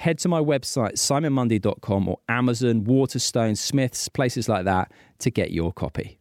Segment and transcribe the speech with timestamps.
[0.00, 5.72] head to my website, simonmundie.com or Amazon, Waterstone, Smiths, places like that to get your
[5.72, 6.18] copy.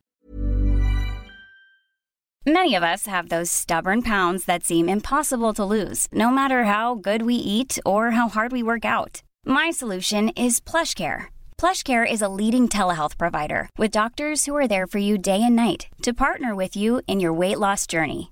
[2.45, 6.95] Many of us have those stubborn pounds that seem impossible to lose, no matter how
[6.95, 9.22] good we eat or how hard we work out.
[9.45, 11.25] My solution is PlushCare.
[11.58, 15.55] PlushCare is a leading telehealth provider with doctors who are there for you day and
[15.55, 18.31] night to partner with you in your weight loss journey.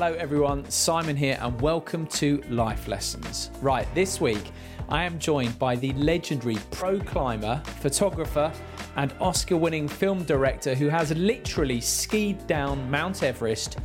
[0.00, 0.64] Hello, everyone.
[0.70, 3.50] Simon here, and welcome to Life Lessons.
[3.60, 4.52] Right, this week
[4.88, 8.52] I am joined by the legendary pro climber, photographer,
[8.94, 13.78] and Oscar winning film director who has literally skied down Mount Everest,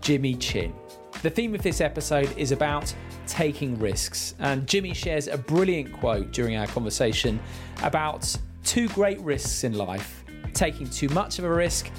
[0.00, 0.74] Jimmy Chin.
[1.22, 2.92] The theme of this episode is about
[3.28, 7.38] taking risks, and Jimmy shares a brilliant quote during our conversation
[7.84, 11.90] about two great risks in life taking too much of a risk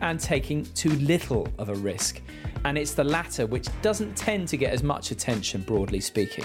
[0.00, 2.20] and taking too little of a risk
[2.64, 6.44] and it's the latter which doesn't tend to get as much attention, broadly speaking.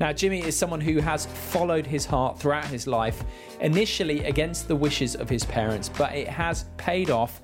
[0.00, 3.24] Now, Jimmy is someone who has followed his heart throughout his life,
[3.60, 7.40] initially against the wishes of his parents, but it has paid off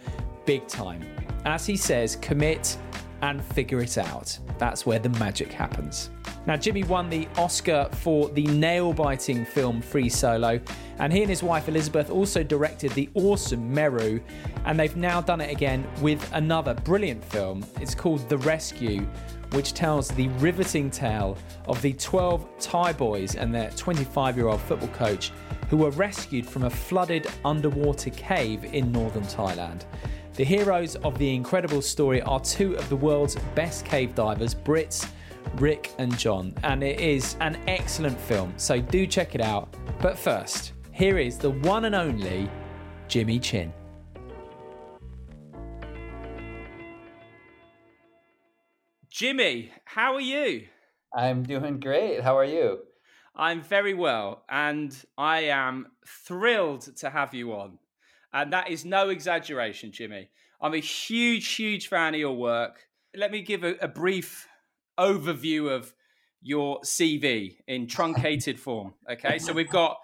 [0.47, 1.03] big time.
[1.45, 2.79] As he says, commit
[3.25, 4.39] and figure it out.
[4.59, 6.11] That's where the magic happens.
[6.47, 10.61] Now, Jimmy won the Oscar for the nail biting film Free Solo,
[10.99, 14.21] and he and his wife Elizabeth also directed the awesome Meru,
[14.67, 17.65] and they've now done it again with another brilliant film.
[17.81, 19.07] It's called The Rescue,
[19.53, 24.61] which tells the riveting tale of the 12 Thai boys and their 25 year old
[24.61, 25.33] football coach
[25.71, 29.85] who were rescued from a flooded underwater cave in northern Thailand.
[30.35, 35.09] The heroes of the incredible story are two of the world's best cave divers, Brits
[35.59, 39.73] Rick and John, and it is an excellent film, so do check it out.
[40.01, 42.51] But first, here is the one and only
[43.07, 43.73] Jimmy Chin.
[49.09, 50.67] Jimmy, how are you?
[51.17, 52.23] I'm doing great.
[52.23, 52.81] How are you?
[53.37, 57.79] I'm very well, and I am thrilled to have you on.
[58.35, 60.29] And that is no exaggeration, Jimmy.
[60.61, 62.89] I'm a huge, huge fan of your work.
[63.17, 64.49] Let me give a, a brief
[64.99, 65.95] overview of
[66.43, 68.95] your CV in truncated form.
[69.11, 69.99] Okay, so we've got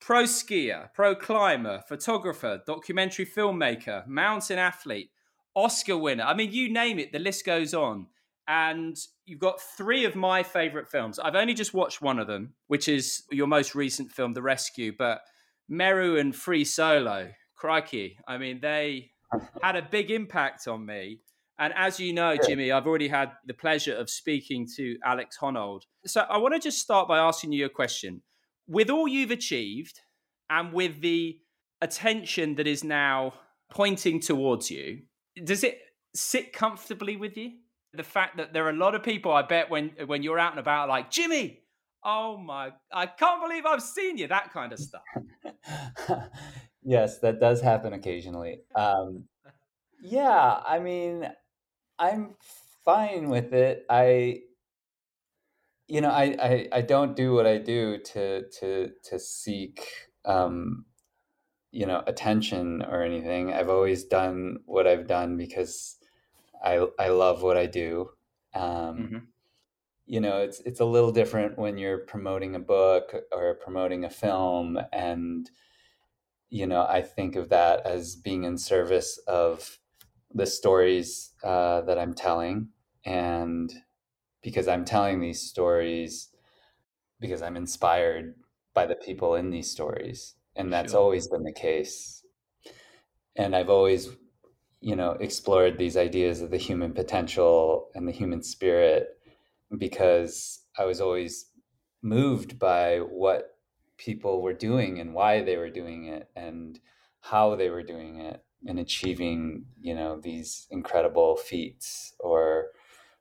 [0.00, 5.10] pro skier, pro climber, photographer, documentary filmmaker, mountain athlete,
[5.54, 6.24] Oscar winner.
[6.24, 8.08] I mean, you name it, the list goes on.
[8.50, 11.18] And you've got three of my favorite films.
[11.18, 14.92] I've only just watched one of them, which is your most recent film, The Rescue.
[14.96, 15.20] But
[15.68, 18.18] Meru and Free Solo, crikey.
[18.26, 19.10] I mean, they
[19.62, 21.20] had a big impact on me.
[21.58, 25.82] And as you know, Jimmy, I've already had the pleasure of speaking to Alex Honnold.
[26.06, 28.22] So I want to just start by asking you a question.
[28.68, 30.00] With all you've achieved
[30.48, 31.38] and with the
[31.82, 33.34] attention that is now
[33.70, 35.02] pointing towards you,
[35.44, 35.78] does it
[36.14, 37.52] sit comfortably with you?
[37.92, 40.52] The fact that there are a lot of people, I bet, when when you're out
[40.52, 41.62] and about, like Jimmy,
[42.04, 45.02] oh my, I can't believe I've seen you, that kind of stuff.
[46.82, 48.60] yes, that does happen occasionally.
[48.74, 49.24] Um,
[50.02, 51.28] yeah, I mean,
[51.98, 52.34] I'm
[52.84, 53.84] fine with it.
[53.90, 54.40] I
[55.88, 59.88] you know, I, I, I don't do what I do to to to seek
[60.24, 60.84] um,
[61.72, 63.52] you know attention or anything.
[63.52, 65.96] I've always done what I've done because
[66.62, 68.10] I I love what I do.
[68.54, 69.16] Um, mm-hmm.
[70.08, 74.10] You know, it's it's a little different when you're promoting a book or promoting a
[74.10, 75.50] film and
[76.50, 79.78] you know, I think of that as being in service of
[80.32, 82.68] the stories uh, that I'm telling,
[83.04, 83.70] and
[84.42, 86.30] because I'm telling these stories
[87.20, 88.34] because I'm inspired
[88.72, 91.00] by the people in these stories, and that's sure.
[91.00, 92.24] always been the case.
[93.36, 94.08] And I've always,
[94.80, 99.17] you know, explored these ideas of the human potential and the human spirit
[99.76, 101.46] because I was always
[102.02, 103.56] moved by what
[103.96, 106.78] people were doing and why they were doing it and
[107.20, 112.68] how they were doing it and achieving you know these incredible feats or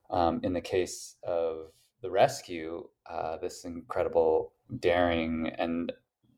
[0.10, 1.72] um, in the case of
[2.02, 5.92] the rescue uh, this incredible daring and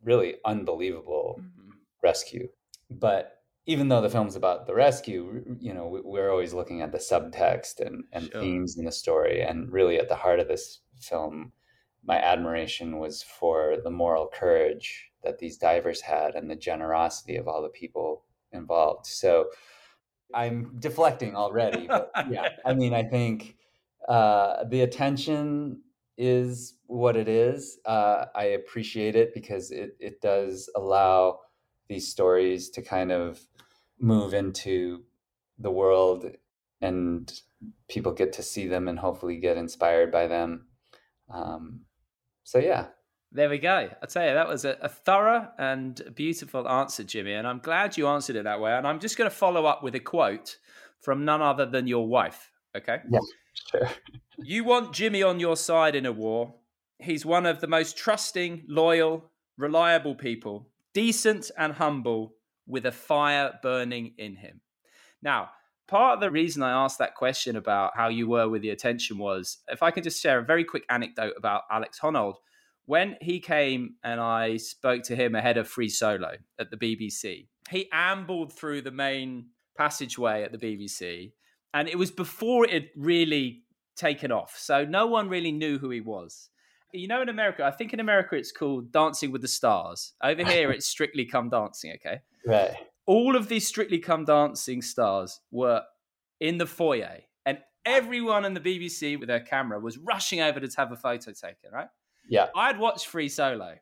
[0.03, 1.71] really unbelievable mm-hmm.
[2.01, 2.47] rescue
[2.89, 6.97] but even though the film's about the rescue you know we're always looking at the
[6.97, 8.41] subtext and, and sure.
[8.41, 11.51] themes in the story and really at the heart of this film
[12.05, 17.47] my admiration was for the moral courage that these divers had and the generosity of
[17.47, 19.05] all the people involved.
[19.05, 19.47] So
[20.33, 23.57] I'm deflecting already, but yeah, I mean, I think
[24.07, 25.81] uh, the attention
[26.17, 27.79] is what it is.
[27.85, 31.39] Uh, I appreciate it because it, it does allow
[31.89, 33.39] these stories to kind of
[33.99, 35.03] move into
[35.57, 36.25] the world
[36.81, 37.41] and
[37.89, 40.67] people get to see them and hopefully get inspired by them.
[41.33, 41.81] Um,
[42.43, 42.87] so yeah.
[43.31, 43.89] There we go.
[44.01, 47.33] I tell you, that was a, a, thorough and beautiful answer, Jimmy.
[47.33, 48.71] And I'm glad you answered it that way.
[48.71, 50.57] And I'm just going to follow up with a quote
[50.99, 52.51] from none other than your wife.
[52.75, 52.97] Okay.
[53.11, 53.19] Yeah,
[53.69, 53.89] sure.
[54.39, 56.55] you want Jimmy on your side in a war.
[56.97, 60.67] He's one of the most trusting, loyal, reliable people,
[60.99, 62.33] decent and humble,
[62.67, 64.59] with a fire burning in him.
[65.21, 65.51] Now,
[65.87, 69.17] part of the reason I asked that question about how you were with the attention
[69.17, 72.35] was if I can just share a very quick anecdote about Alex Honnold.
[72.85, 77.47] When he came and I spoke to him ahead of Free Solo at the BBC,
[77.69, 81.31] he ambled through the main passageway at the BBC,
[81.73, 83.63] and it was before it had really
[83.95, 84.57] taken off.
[84.57, 86.49] So no one really knew who he was.
[86.91, 90.13] You know, in America, I think in America it's called Dancing with the Stars.
[90.23, 92.21] Over here, it's Strictly Come Dancing, okay?
[92.45, 92.75] Right
[93.09, 95.81] all of these Strictly Come Dancing stars were
[96.39, 100.69] in the foyer, and everyone in the BBC with their camera was rushing over to
[100.77, 101.87] have a photo taken, right?
[102.29, 102.49] Yeah.
[102.55, 103.73] I'd watched Free Solo.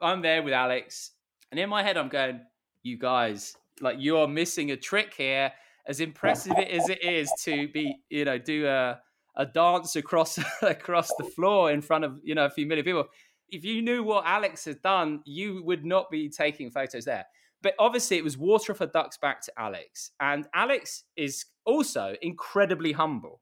[0.00, 1.12] I'm there with Alex,
[1.52, 2.40] and in my head, I'm going,
[2.82, 5.52] you guys, like, you're missing a trick here.
[5.86, 9.00] As impressive as it is to be, you know, do a,
[9.36, 13.04] a dance across across the floor in front of, you know, a few million people.
[13.48, 17.26] If you knew what Alex has done, you would not be taking photos there
[17.62, 20.10] but obviously it was water a duck's back to Alex.
[20.20, 23.40] And Alex is also incredibly humble.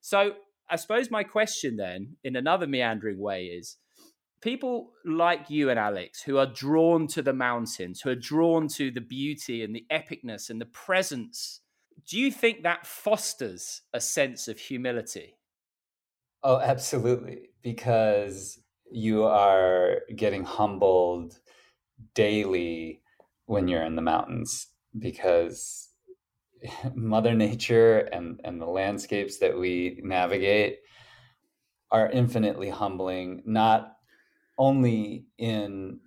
[0.00, 0.34] So
[0.70, 3.76] I suppose my question then, in another meandering way, is
[4.40, 8.90] people like you and Alex who are drawn to the mountains, who are drawn to
[8.90, 11.60] the beauty and the epicness and the presence,
[12.06, 15.38] do you think that fosters a sense of humility?
[16.42, 17.50] Oh, absolutely.
[17.62, 18.60] Because
[18.90, 21.40] you are getting humbled
[22.14, 23.02] daily
[23.46, 24.68] when you're in the mountains
[24.98, 25.90] because
[26.94, 30.80] mother nature and and the landscapes that we navigate
[31.90, 33.96] are infinitely humbling not
[34.58, 36.00] only in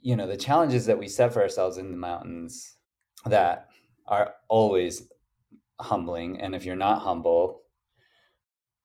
[0.00, 2.78] you know the challenges that we set for ourselves in the mountains
[3.26, 3.68] that
[4.06, 5.10] are always
[5.80, 7.62] humbling and if you're not humble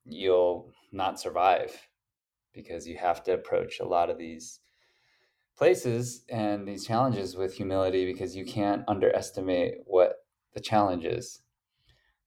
[0.06, 1.88] you'll not survive
[2.54, 4.60] because you have to approach a lot of these
[5.58, 10.16] places and these challenges with humility because you can't underestimate what
[10.54, 11.42] the challenge is.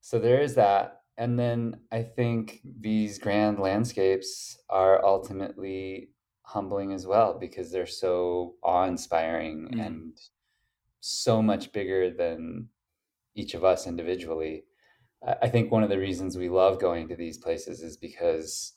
[0.00, 1.00] So there is that.
[1.16, 6.11] And then I think these grand landscapes are ultimately
[6.42, 9.87] humbling as well because they're so awe inspiring mm.
[9.87, 10.19] and
[11.00, 12.69] so much bigger than
[13.35, 14.65] each of us individually.
[15.41, 18.75] I think one of the reasons we love going to these places is because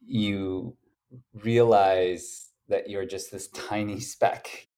[0.00, 0.76] you
[1.34, 4.68] realize that you're just this tiny speck.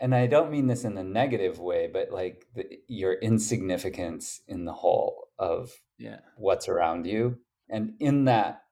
[0.00, 4.64] And I don't mean this in a negative way, but like the, your insignificance in
[4.64, 6.18] the whole of yeah.
[6.36, 7.38] what's around you.
[7.68, 8.62] And in that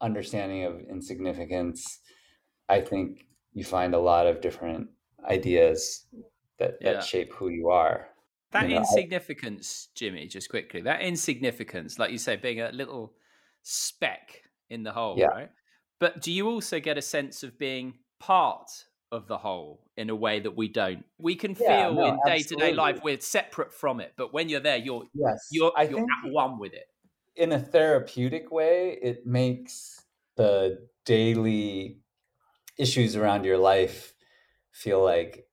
[0.00, 1.98] understanding of insignificance,
[2.68, 4.88] I think you find a lot of different
[5.28, 6.06] ideas
[6.58, 7.00] that, that yeah.
[7.00, 8.08] shape who you are.
[8.52, 12.70] That you know, insignificance, I, Jimmy, just quickly, that insignificance, like you say, being a
[12.70, 13.12] little
[13.62, 15.26] speck in the whole, yeah.
[15.26, 15.50] right?
[15.98, 18.70] But do you also get a sense of being part
[19.12, 21.04] of the whole in a way that we don't?
[21.18, 24.48] We can feel no, in day to day life we're separate from it, but when
[24.48, 26.86] you're there, you're yes, you're, you're at one with it.
[27.36, 30.02] in a therapeutic way, it makes
[30.36, 31.98] the daily
[32.78, 34.14] issues around your life
[34.72, 35.45] feel like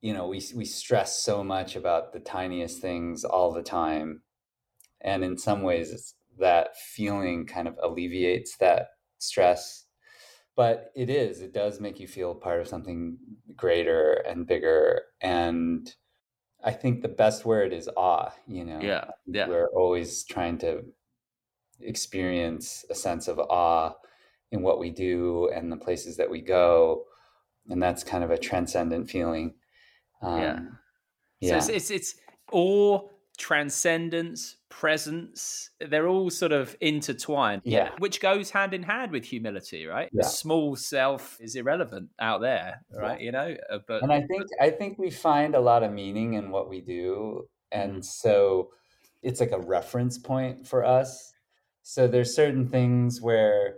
[0.00, 4.22] you know we we stress so much about the tiniest things all the time
[5.00, 8.88] and in some ways that feeling kind of alleviates that
[9.18, 9.86] stress
[10.54, 13.16] but it is it does make you feel part of something
[13.56, 15.94] greater and bigger and
[16.62, 18.80] i think the best word is awe you know?
[18.80, 19.48] Yeah yeah.
[19.48, 20.84] We're always trying to
[21.80, 23.92] experience a sense of awe
[24.52, 27.04] in what we do and the places that we go
[27.68, 29.54] and that's kind of a transcendent feeling
[30.26, 30.60] um, yeah
[31.40, 32.14] yeah so it's, it's it's
[32.52, 33.00] awe
[33.36, 37.62] transcendence, presence, they're all sort of intertwined.
[37.64, 37.90] Yeah.
[37.98, 40.08] Which goes hand in hand with humility, right?
[40.12, 40.26] Yeah.
[40.26, 43.20] Small self is irrelevant out there, right?
[43.20, 43.24] Yeah.
[43.24, 46.34] You know, uh, but And I think I think we find a lot of meaning
[46.34, 48.04] in what we do and mm.
[48.04, 48.70] so
[49.22, 51.32] it's like a reference point for us.
[51.82, 53.76] So there's certain things where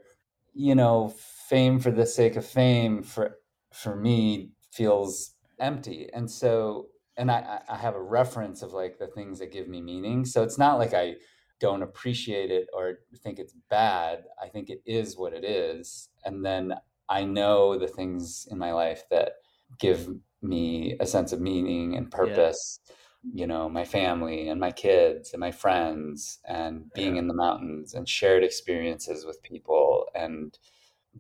[0.55, 1.15] you know,
[1.49, 3.39] fame for the sake of fame for
[3.73, 6.09] for me feels empty.
[6.13, 6.89] And so
[7.19, 10.25] and I, I have a reference of like the things that give me meaning.
[10.25, 11.17] So it's not like I
[11.61, 14.23] don't appreciate it or think it's bad.
[14.41, 16.09] I think it is what it is.
[16.25, 16.75] And then
[17.09, 19.33] I know the things in my life that
[19.81, 20.09] give
[20.41, 22.81] me a sense of meaning and purpose.
[22.87, 22.95] Yeah.
[23.35, 27.23] You know, my family and my kids and my friends and being yeah.
[27.23, 30.57] in the mountains and shared experiences with people and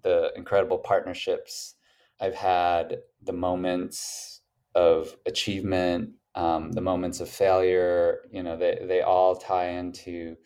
[0.03, 1.75] the incredible partnerships
[2.21, 4.41] I've had, the moments
[4.75, 10.37] of achievement, um, the moments of failure, you know, they, they all tie into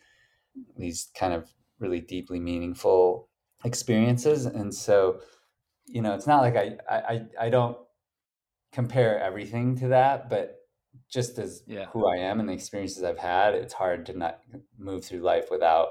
[0.77, 1.49] these kind of
[1.79, 3.29] really deeply meaningful
[3.63, 4.45] experiences.
[4.45, 5.19] And so,
[5.85, 7.77] you know, it's not like I, I, I don't
[8.71, 10.59] compare everything to that, but
[11.09, 11.85] just as yeah.
[11.91, 14.39] who I am and the experiences I've had, it's hard to not
[14.77, 15.89] move through life without,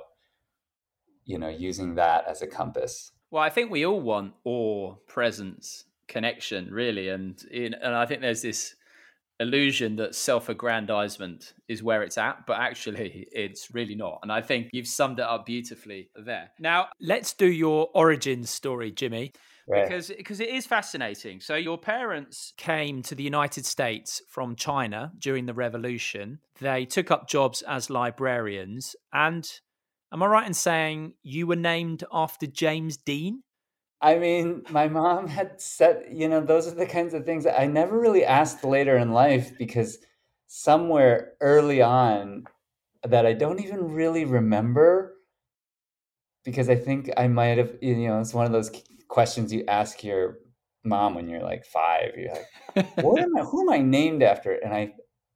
[1.25, 3.13] you know, using that as a compass.
[3.33, 8.21] Well, I think we all want awe, presence, connection really and in, and i think
[8.21, 8.75] there's this
[9.41, 14.69] illusion that self-aggrandizement is where it's at but actually it's really not and i think
[14.73, 16.51] you've summed it up beautifully there.
[16.61, 19.33] Now let's do your origin story jimmy
[19.67, 21.41] because because it is fascinating.
[21.41, 26.41] So your parents came to the united states from china during the revolution.
[26.61, 29.49] They took up jobs as librarians and
[30.13, 33.43] am i right in saying you were named after james dean
[34.05, 37.59] I mean, my mom had said, you know, those are the kinds of things that
[37.59, 39.99] I never really asked later in life because
[40.49, 42.45] somewhere early on
[43.05, 45.15] that I don't even really remember
[46.45, 48.71] because I think I might have, you know, it's one of those
[49.09, 50.39] questions you ask your
[50.85, 52.15] mom when you're like five.
[52.17, 54.53] You're like, what am I, who am I named after?
[54.53, 54.95] And I,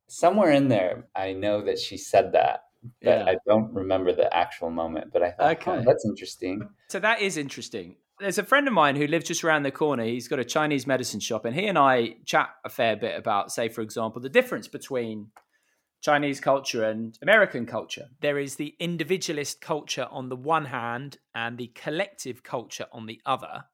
[0.09, 2.65] somewhere in there, I know that she said that.
[3.01, 3.25] Yeah.
[3.27, 5.71] I don't remember the actual moment, but I thought, okay.
[5.71, 6.69] Oh, that's interesting.
[6.89, 10.05] So that is interesting there's a friend of mine who lives just around the corner.
[10.05, 13.53] He's got a Chinese medicine shop, and he and I chat a fair bit about,
[13.53, 15.29] say, for example, the difference between
[16.01, 18.07] Chinese culture and American culture.
[18.21, 23.21] There is the individualist culture on the one hand and the collective culture on the
[23.27, 23.65] other.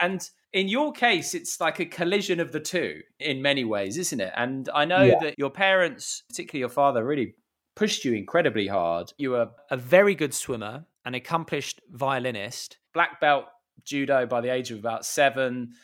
[0.00, 4.20] And in your case, it's like a collision of the two in many ways, isn't
[4.20, 4.32] it?
[4.36, 5.18] And I know yeah.
[5.20, 7.34] that your parents, particularly your father, really
[7.78, 9.12] pushed you incredibly hard.
[9.18, 13.44] You were a very good swimmer, an accomplished violinist, black belt
[13.84, 15.74] judo by the age of about seven.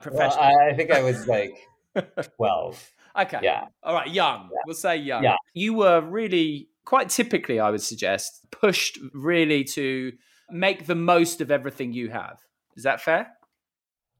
[0.00, 0.44] Professional.
[0.44, 1.52] Well, I think I was like
[2.36, 2.92] 12.
[3.22, 3.40] okay.
[3.42, 3.64] Yeah.
[3.82, 4.08] All right.
[4.08, 4.48] Young.
[4.52, 4.58] Yeah.
[4.64, 5.24] We'll say young.
[5.24, 5.34] Yeah.
[5.52, 10.12] You were really, quite typically, I would suggest, pushed really to
[10.50, 12.38] make the most of everything you have.
[12.76, 13.26] Is that fair?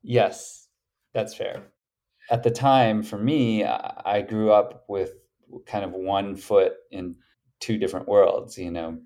[0.02, 0.66] Yes,
[1.14, 1.62] that's fair.
[2.28, 5.12] At the time, for me, I grew up with
[5.66, 7.16] kind of one foot in
[7.60, 8.58] two different worlds.
[8.58, 8.98] You know,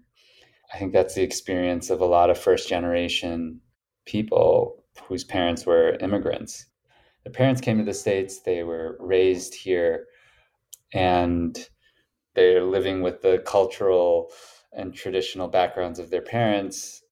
[0.73, 3.61] I think that's the experience of a lot of first generation
[4.07, 6.67] people whose parents were immigrants.
[7.25, 10.07] Their parents came to the States, they were raised here,
[10.93, 11.59] and
[12.35, 14.31] they're living with the cultural
[14.73, 17.03] and traditional backgrounds of their parents,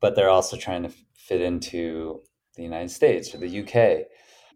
[0.00, 2.20] but they're also trying to fit into
[2.54, 4.06] the United States or the UK.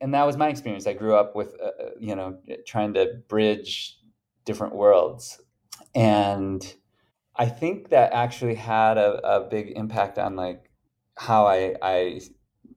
[0.01, 0.87] And that was my experience.
[0.87, 3.99] I grew up with, uh, uh, you know, trying to bridge
[4.45, 5.41] different worlds.
[5.95, 6.75] And
[7.37, 10.71] I think that actually had a, a big impact on like
[11.17, 12.21] how I, I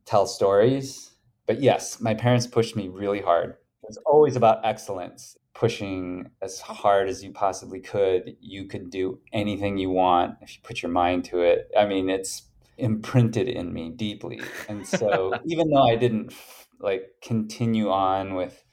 [0.05, 1.11] tell stories.
[1.47, 3.51] But yes, my parents pushed me really hard.
[3.51, 8.35] It was always about excellence, pushing as hard as you possibly could.
[8.39, 11.69] You could do anything you want if you put your mind to it.
[11.77, 12.43] I mean, it's
[12.77, 14.41] imprinted in me deeply.
[14.69, 16.33] And so even though I didn't
[16.79, 18.63] like continue on with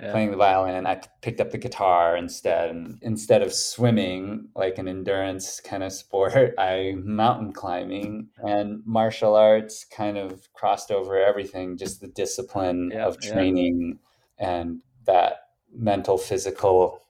[0.00, 0.10] yeah.
[0.12, 0.86] playing the violin.
[0.86, 2.70] I picked up the guitar instead.
[2.70, 9.34] And instead of swimming, like an endurance kind of sport, I mountain climbing and martial
[9.34, 13.98] arts kind of crossed over everything, just the discipline yeah, of training
[14.38, 14.50] yeah.
[14.50, 17.00] and that mental physical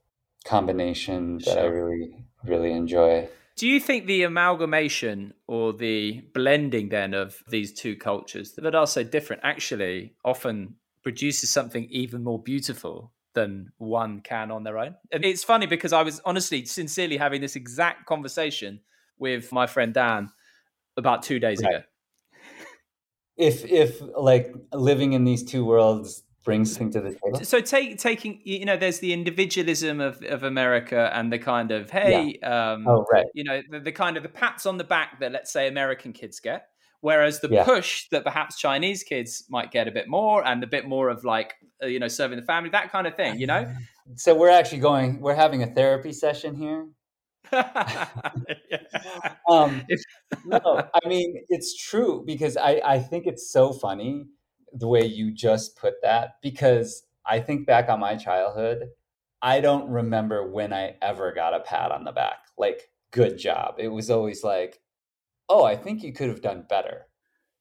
[0.44, 1.60] combination that sure.
[1.60, 3.28] I really, really enjoy.
[3.56, 8.86] Do you think the amalgamation or the blending then of these two cultures that are
[8.86, 14.94] so different actually often produces something even more beautiful than one can on their own?
[15.12, 18.80] And It's funny because I was honestly, sincerely having this exact conversation
[19.18, 20.30] with my friend Dan
[20.96, 21.76] about two days right.
[21.76, 21.84] ago.
[23.36, 27.44] If if like living in these two worlds brings things to the table.
[27.44, 31.90] So take taking you know there's the individualism of, of America and the kind of
[31.90, 32.72] hey yeah.
[32.72, 33.26] um, oh, right.
[33.34, 36.12] you know the, the, kind of the pats on the back that let's say American
[36.12, 36.68] kids get
[37.00, 37.64] whereas the yeah.
[37.64, 41.24] push that perhaps Chinese kids might get a bit more and a bit more of
[41.24, 43.72] like uh, you know serving the family that kind of thing you know
[44.16, 46.86] so we're actually going we're having a therapy session here
[49.48, 49.82] um,
[50.44, 50.60] no,
[50.94, 54.26] I mean it's true because I, I think it's so funny
[54.72, 58.88] the way you just put that because I think back on my childhood,
[59.42, 62.38] I don't remember when I ever got a pat on the back.
[62.58, 63.76] Like, good job.
[63.78, 64.80] It was always like,
[65.50, 67.06] oh, I think you could have done better.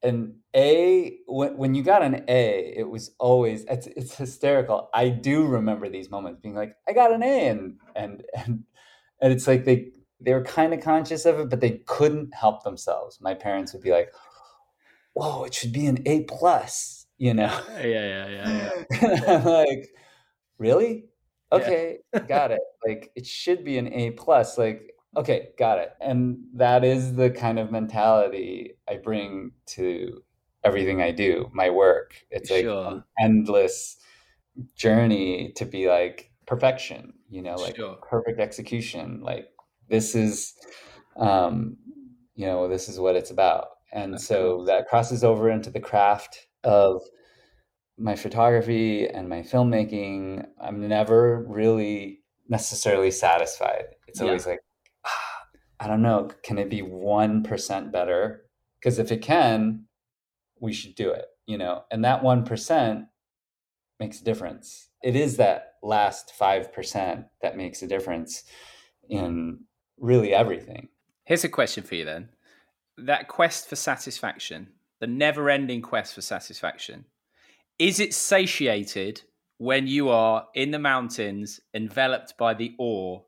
[0.01, 4.89] And A, when, when you got an A, it was always it's it's hysterical.
[4.93, 8.63] I do remember these moments being like, I got an A, and and and
[9.21, 9.89] and it's like they
[10.21, 13.19] they were kind of conscious of it, but they couldn't help themselves.
[13.19, 14.13] My parents would be like,
[15.13, 17.61] "Whoa, it should be an A plus." you know?
[17.77, 18.69] Yeah, yeah, yeah.
[19.01, 19.43] yeah.
[19.45, 19.89] like,
[20.57, 21.05] really?
[21.51, 22.19] Okay, yeah.
[22.21, 22.61] got it.
[22.85, 24.57] Like it should be an A plus.
[24.57, 25.91] Like, okay, got it.
[26.01, 30.21] And that is the kind of mentality I bring to
[30.63, 32.15] everything I do, my work.
[32.31, 32.87] It's like sure.
[32.87, 33.97] an endless
[34.75, 37.95] journey to be like perfection, you know, like sure.
[38.07, 39.21] perfect execution.
[39.21, 39.47] Like
[39.87, 40.53] this is
[41.17, 41.77] um,
[42.35, 43.67] you know, this is what it's about.
[43.91, 44.65] And That's so cool.
[44.65, 47.01] that crosses over into the craft of
[47.97, 53.85] my photography and my filmmaking, I'm never really necessarily satisfied.
[54.07, 54.51] It's always yeah.
[54.51, 54.59] like,
[55.79, 58.45] I don't know, can it be 1% better?
[58.79, 59.85] Because if it can,
[60.59, 61.83] we should do it, you know?
[61.89, 63.07] And that 1%
[63.99, 64.89] makes a difference.
[65.03, 68.43] It is that last 5% that makes a difference
[69.09, 69.61] in
[69.97, 70.89] really everything.
[71.25, 72.29] Here's a question for you then.
[72.97, 74.67] That quest for satisfaction,
[74.99, 77.05] the never ending quest for satisfaction.
[77.77, 79.21] Is it satiated
[79.57, 83.21] when you are in the mountains, enveloped by the awe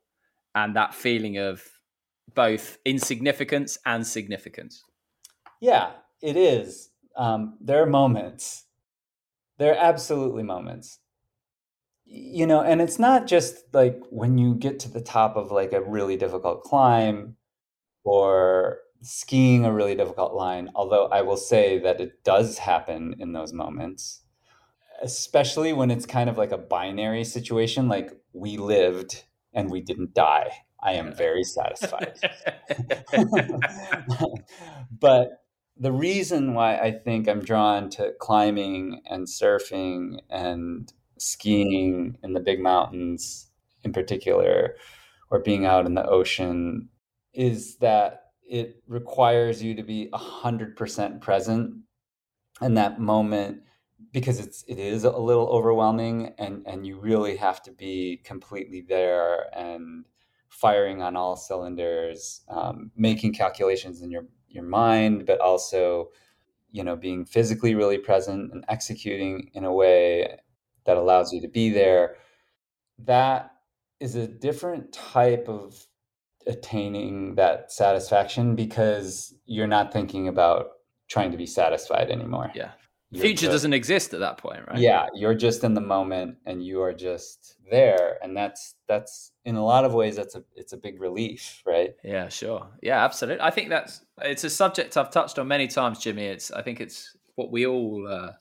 [0.54, 1.62] and that feeling of
[2.34, 4.84] both insignificance and significance?
[5.60, 6.90] Yeah, it is.
[7.16, 8.64] Um, there are moments.
[9.58, 10.98] There are absolutely moments.
[12.04, 15.72] You know, and it's not just like when you get to the top of like
[15.72, 17.36] a really difficult climb
[18.04, 23.32] or skiing a really difficult line, although I will say that it does happen in
[23.32, 24.20] those moments,
[25.02, 30.14] especially when it's kind of like a binary situation, like we lived and we didn't
[30.14, 30.50] die.
[30.82, 32.18] I am very satisfied.
[35.00, 35.42] but
[35.76, 42.40] the reason why I think I'm drawn to climbing and surfing and skiing in the
[42.40, 43.48] big mountains
[43.84, 44.76] in particular,
[45.30, 46.88] or being out in the ocean,
[47.32, 51.74] is that it requires you to be 100% present
[52.60, 53.62] in that moment
[54.12, 58.84] because it's it is a little overwhelming and and you really have to be completely
[58.86, 60.04] there and
[60.52, 66.10] firing on all cylinders um, making calculations in your your mind but also
[66.70, 70.38] you know being physically really present and executing in a way
[70.84, 72.16] that allows you to be there
[72.98, 73.50] that
[73.98, 75.86] is a different type of
[76.46, 80.70] attaining that satisfaction because you're not thinking about
[81.08, 82.50] trying to be satisfied anymore.
[82.54, 82.72] Yeah.
[83.20, 84.78] Future just, doesn't exist at that point, right?
[84.78, 89.56] Yeah, you're just in the moment and you are just there and that's that's in
[89.56, 91.94] a lot of ways that's a it's a big relief, right?
[92.02, 92.66] Yeah, sure.
[92.82, 93.42] Yeah, absolutely.
[93.42, 96.24] I think that's it's a subject I've touched on many times, Jimmy.
[96.24, 98.32] It's I think it's what we all uh,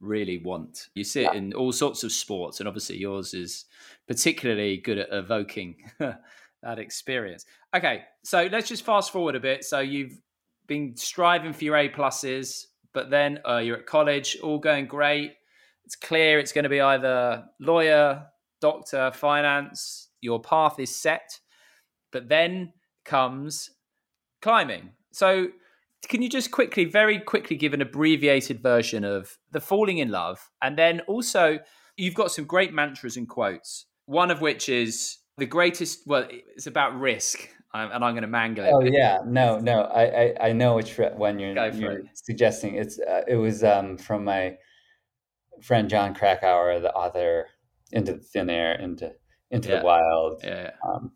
[0.00, 0.88] really want.
[0.94, 1.38] You see it yeah.
[1.38, 3.66] in all sorts of sports and obviously yours is
[4.08, 7.46] particularly good at evoking that experience.
[7.74, 9.64] Okay, so let's just fast forward a bit.
[9.64, 10.18] So you've
[10.66, 12.66] been striving for your A pluses,
[12.98, 15.34] but then uh, you're at college, all going great.
[15.84, 18.26] It's clear it's going to be either lawyer,
[18.60, 20.08] doctor, finance.
[20.20, 21.38] Your path is set,
[22.10, 22.72] but then
[23.04, 23.70] comes
[24.42, 24.90] climbing.
[25.12, 25.46] So
[26.08, 30.50] can you just quickly, very quickly, give an abbreviated version of the falling in love,
[30.60, 31.60] and then also
[31.96, 33.86] you've got some great mantras and quotes.
[34.06, 36.00] One of which is the greatest.
[36.04, 38.72] Well, it's about risk, and I'm going to mangle it.
[38.72, 42.76] Oh yeah, no, no, I I, I know which one you're, you're suggesting.
[42.76, 44.56] It's uh, it was um, from my
[45.62, 47.46] friend Jon Krakauer, the author,
[47.92, 49.12] into the thin air, into
[49.50, 49.78] into yeah.
[49.80, 50.40] the wild.
[50.42, 50.70] Yeah, yeah.
[50.86, 51.12] Um,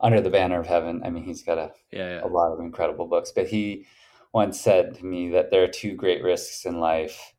[0.00, 1.02] under the banner of heaven.
[1.04, 3.86] I mean, he's got a a lot of incredible books, but he
[4.32, 7.34] once said to me that there are two great risks in life: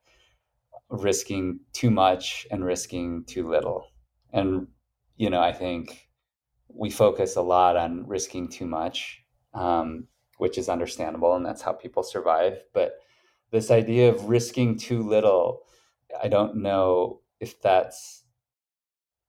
[0.90, 3.92] risking too much and risking too little.
[4.32, 4.68] And
[5.18, 6.05] you know, I think
[6.76, 10.08] we focus a lot on risking too much, um,
[10.38, 12.64] which is understandable, and that's how people survive.
[12.74, 12.94] But
[13.52, 15.62] this idea of risking too little,
[16.22, 18.24] I don't know if that's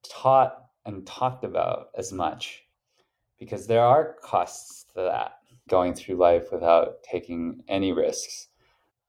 [0.09, 2.65] taught and talked about as much
[3.39, 8.49] because there are costs to that going through life without taking any risks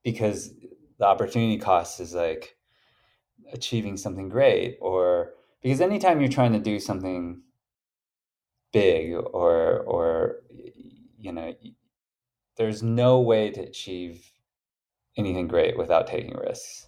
[0.03, 0.53] because
[0.97, 2.55] the opportunity cost is like
[3.53, 7.41] achieving something great or because anytime you're trying to do something
[8.79, 10.35] big or or
[11.17, 11.53] you know
[12.57, 14.31] there's no way to achieve
[15.17, 16.87] anything great without taking risks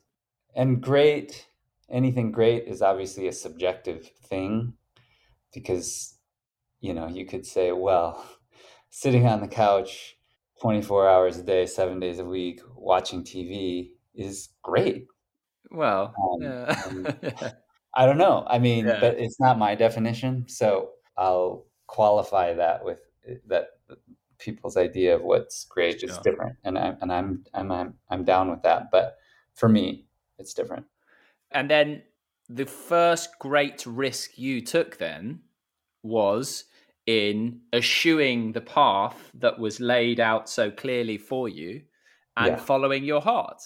[0.55, 1.47] and great
[1.89, 4.73] anything great is obviously a subjective thing
[5.53, 6.19] because
[6.81, 8.25] you know, you could say, well,
[8.89, 10.17] sitting on the couch
[10.61, 15.05] 24 hours a day, seven days a week, watching TV is great.
[15.71, 17.51] Well, um, yeah.
[17.95, 18.45] I don't know.
[18.47, 18.99] I mean, yeah.
[18.99, 20.45] but it's not my definition.
[20.47, 23.01] So I'll qualify that with
[23.47, 23.69] that
[24.37, 26.55] people's idea of what's great is different.
[26.63, 28.91] And I and I'm I'm I'm I'm down with that.
[28.91, 29.17] But
[29.55, 30.05] for me,
[30.37, 30.85] it's different.
[31.51, 32.03] And then
[32.47, 35.41] the first great risk you took then
[36.03, 36.65] was
[37.07, 41.81] in eschewing the path that was laid out so clearly for you
[42.37, 42.55] and yeah.
[42.55, 43.61] following your heart.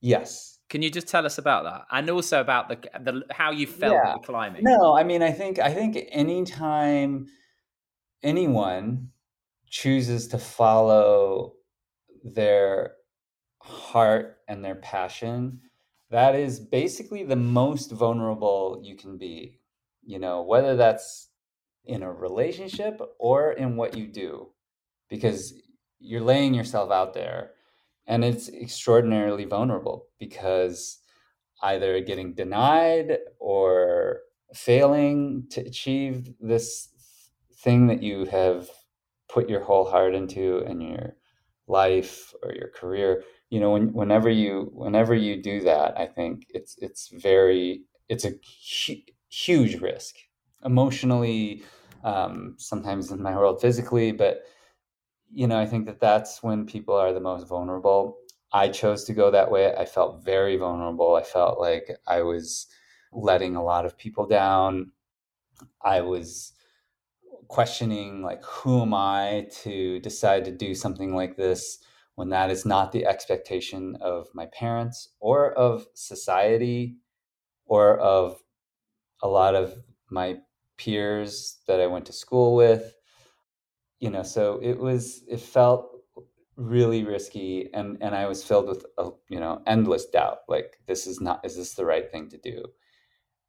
[0.00, 0.53] Yes.
[0.74, 3.94] Can you just tell us about that, and also about the, the how you felt
[3.94, 4.16] yeah.
[4.24, 4.64] climbing?
[4.64, 7.28] No, I mean, I think I think anytime
[8.24, 9.10] anyone
[9.68, 11.52] chooses to follow
[12.24, 12.94] their
[13.62, 15.60] heart and their passion,
[16.10, 19.60] that is basically the most vulnerable you can be.
[20.02, 21.28] You know, whether that's
[21.84, 24.48] in a relationship or in what you do
[25.08, 25.54] because
[26.00, 27.52] you're laying yourself out there
[28.06, 30.98] and it's extraordinarily vulnerable because
[31.62, 34.20] either getting denied or
[34.54, 36.88] failing to achieve this
[37.56, 38.68] thing that you have
[39.28, 41.16] put your whole heart into in your
[41.66, 46.44] life or your career you know when, whenever you whenever you do that i think
[46.50, 48.32] it's it's very it's a
[48.86, 50.16] hu- huge risk.
[50.64, 51.64] Emotionally,
[52.02, 54.42] um, sometimes in my world physically, but
[55.32, 58.18] you know, I think that that's when people are the most vulnerable.
[58.52, 59.74] I chose to go that way.
[59.74, 61.16] I felt very vulnerable.
[61.16, 62.66] I felt like I was
[63.12, 64.92] letting a lot of people down.
[65.82, 66.52] I was
[67.48, 71.78] questioning like who am I to decide to do something like this
[72.14, 76.96] when that is not the expectation of my parents or of society
[77.66, 78.38] or of
[79.22, 79.74] a lot of
[80.10, 80.38] my
[80.76, 82.94] peers that I went to school with.
[84.04, 85.90] You know, so it was it felt
[86.56, 91.06] really risky and and I was filled with a, you know endless doubt like this
[91.06, 92.64] is not is this the right thing to do?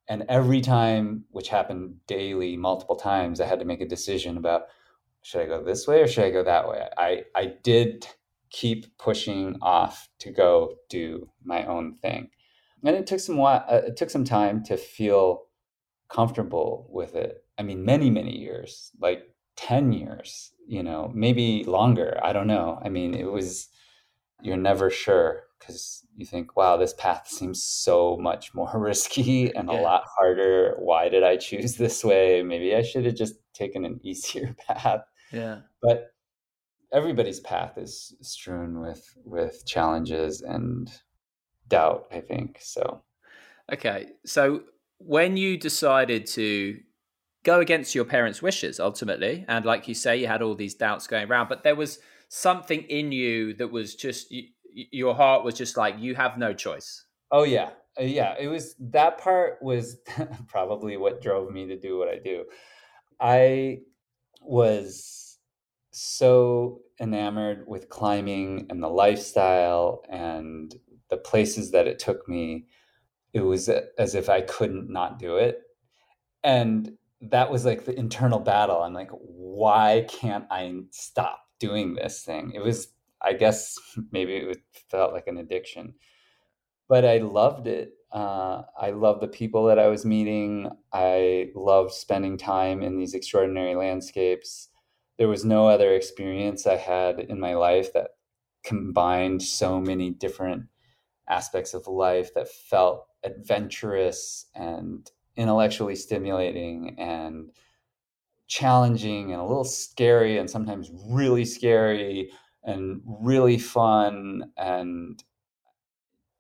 [0.07, 4.61] And every time which happened daily multiple times I had to make a decision about
[5.23, 6.87] should I go this way or should I go that way?
[6.97, 8.07] I I did
[8.49, 12.29] keep pushing off to go do my own thing.
[12.85, 15.47] And it took some while uh, it took some time to feel
[16.07, 17.43] comfortable with it.
[17.57, 19.23] I mean, many, many years, like
[19.55, 22.19] 10 years, you know, maybe longer.
[22.23, 22.79] I don't know.
[22.83, 23.67] I mean, it was,
[24.41, 29.69] you're never sure because you think, wow, this path seems so much more risky and
[29.69, 29.79] yeah.
[29.79, 30.75] a lot harder.
[30.79, 32.43] Why did I choose this way?
[32.43, 35.01] Maybe I should have just taken an easier path.
[35.31, 35.59] Yeah.
[35.81, 36.11] But
[36.93, 40.91] everybody's path is strewn with with challenges and
[41.67, 42.59] doubt, I think.
[42.61, 43.03] So
[43.71, 44.09] Okay.
[44.25, 44.63] So
[44.99, 46.79] when you decided to
[47.45, 51.08] go against your parents' wishes ultimately, and like you say, you had all these doubts
[51.08, 54.34] going around, but there was something in you that was just
[54.73, 57.05] your heart was just like you have no choice.
[57.31, 58.36] Oh yeah, uh, yeah.
[58.38, 59.97] It was that part was
[60.47, 62.45] probably what drove me to do what I do.
[63.21, 63.79] I
[64.41, 65.38] was
[65.91, 70.75] so enamored with climbing and the lifestyle and
[71.10, 72.65] the places that it took me
[73.34, 75.62] it was as if I couldn't not do it.
[76.41, 78.82] And that was like the internal battle.
[78.82, 82.51] I'm like, why can't I stop doing this thing?
[82.54, 82.89] It was,
[83.21, 83.78] I guess
[84.12, 84.58] maybe it
[84.89, 85.95] felt like an addiction,
[86.88, 87.93] but I loved it.
[88.12, 90.69] Uh, I loved the people that I was meeting.
[90.93, 94.69] I loved spending time in these extraordinary landscapes.
[95.17, 98.12] There was no other experience I had in my life that
[98.63, 100.63] combined so many different
[101.30, 107.51] aspects of life that felt adventurous and intellectually stimulating and
[108.47, 112.31] challenging and a little scary and sometimes really scary
[112.63, 115.23] and really fun and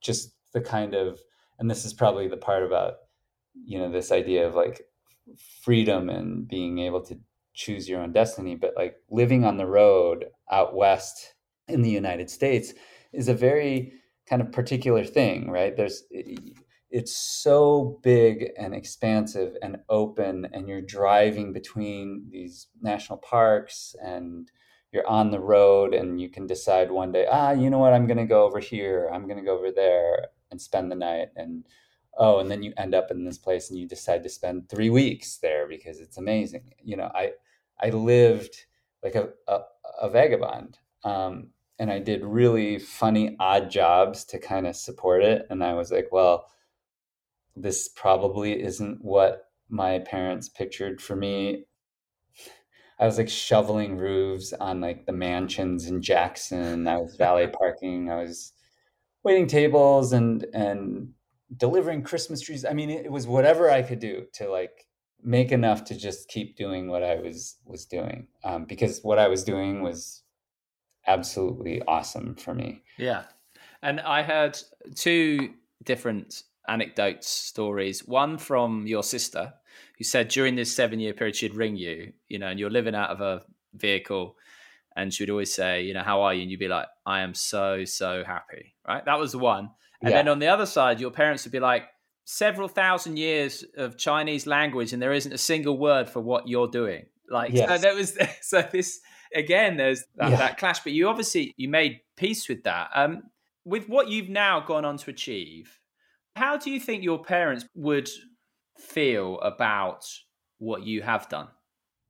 [0.01, 1.19] just the kind of
[1.59, 2.95] and this is probably the part about
[3.53, 4.81] you know this idea of like
[5.63, 7.17] freedom and being able to
[7.53, 11.33] choose your own destiny but like living on the road out west
[11.67, 12.73] in the United States
[13.13, 13.93] is a very
[14.27, 15.75] kind of particular thing right?
[15.75, 16.35] There's eh,
[16.95, 24.49] it's so big and expansive and open and you're driving between these national parks and
[24.93, 27.91] you're on the road and you can decide one day ah you know what?
[27.91, 29.09] I'm going to go over here.
[29.13, 31.31] I'm going to go over there and spend the night.
[31.35, 31.65] And
[32.17, 34.89] oh and then you end up in this place and you decide to spend three
[34.89, 36.73] weeks there because it's amazing.
[36.81, 37.31] You know i
[37.81, 38.55] i lived
[39.03, 39.59] like a, a,
[40.03, 45.45] a vagabond um, and i did really funny odd jobs to kind of support it
[45.49, 46.47] and i was like well
[47.55, 51.65] this probably isn't what my parents pictured for me.
[52.99, 56.87] I was like shoveling roofs on like the mansions in Jackson.
[56.87, 58.09] I was valet parking.
[58.09, 58.53] I was
[59.23, 61.09] waiting tables and and
[61.55, 62.65] delivering Christmas trees.
[62.65, 64.87] I mean, it, it was whatever I could do to like
[65.21, 69.27] make enough to just keep doing what I was was doing um, because what I
[69.27, 70.23] was doing was
[71.07, 72.83] absolutely awesome for me.
[72.97, 73.23] Yeah,
[73.81, 74.57] and I had
[74.95, 78.05] two different anecdotes, stories.
[78.05, 79.53] One from your sister,
[79.97, 82.95] who said during this seven year period, she'd ring you, you know, and you're living
[82.95, 84.35] out of a vehicle.
[84.95, 86.41] And she would always say, you know, how are you?
[86.41, 88.75] And you'd be like, I am so, so happy.
[88.87, 89.03] Right.
[89.03, 89.71] That was the one.
[90.01, 90.17] And yeah.
[90.17, 91.83] then on the other side, your parents would be like,
[92.25, 96.67] several thousand years of Chinese language, and there isn't a single word for what you're
[96.67, 97.05] doing.
[97.29, 97.69] Like, yes.
[97.69, 98.99] so that was, so this,
[99.33, 100.37] again, there's that, yeah.
[100.37, 102.89] that clash, but you obviously, you made peace with that.
[102.93, 103.23] Um,
[103.63, 105.79] with what you've now gone on to achieve,
[106.35, 108.09] how do you think your parents would
[108.77, 110.05] feel about
[110.57, 111.49] what you have done?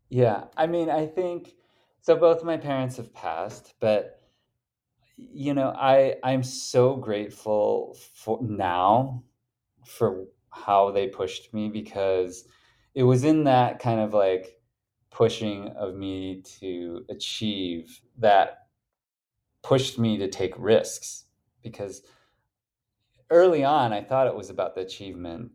[0.09, 1.55] Yeah, I mean, I think
[2.01, 2.15] so.
[2.15, 4.21] Both my parents have passed, but
[5.17, 9.23] you know, I I'm so grateful for now
[9.85, 12.47] for how they pushed me because
[12.95, 14.61] it was in that kind of like
[15.11, 18.67] pushing of me to achieve that
[19.63, 21.25] pushed me to take risks
[21.61, 22.03] because
[23.29, 25.51] early on, I thought it was about the achievement,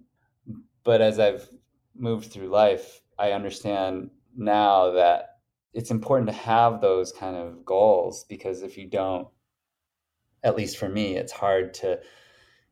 [0.85, 1.49] but as I've
[1.95, 5.39] moved through life, I understand now that
[5.73, 9.29] it's important to have those kind of goals because if you don't,
[10.43, 12.01] at least for me, it's hard to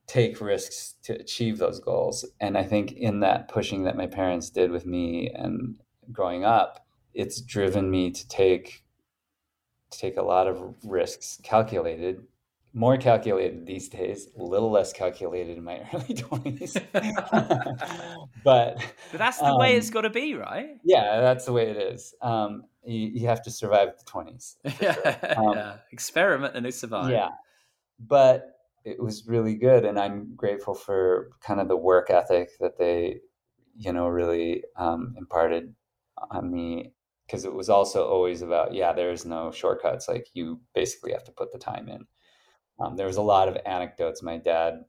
[0.06, 2.24] take risks to achieve those goals.
[2.40, 5.78] And I think in that pushing that my parents did with me and
[6.11, 8.84] growing up, it's driven me to take
[9.90, 12.22] to take a lot of risks calculated
[12.72, 16.74] more calculated these days, a little less calculated in my early 20s.
[18.44, 18.76] but,
[19.12, 20.76] but that's the um, way it's got to be, right?
[20.85, 22.14] Yeah, that's the way it is.
[22.22, 24.57] Um, you, you, have to survive the 20s.
[24.81, 25.48] Yeah, sure.
[25.48, 27.11] um, yeah, experiment and survive.
[27.11, 27.31] Yeah.
[27.98, 28.46] But
[28.85, 29.85] it was really good.
[29.85, 33.20] And I'm grateful for kind of the work ethic that they,
[33.76, 35.74] you know, really um, imparted
[36.31, 36.92] on me
[37.26, 41.31] because it was also always about yeah there's no shortcuts like you basically have to
[41.31, 42.04] put the time in
[42.78, 44.84] um, there was a lot of anecdotes my dad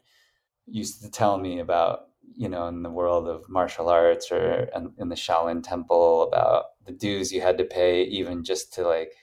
[0.68, 2.02] used to tell me about,
[2.36, 6.92] you know, in the world of martial arts or in the Shaolin Temple about the
[6.92, 9.14] dues you had to pay, even just to like,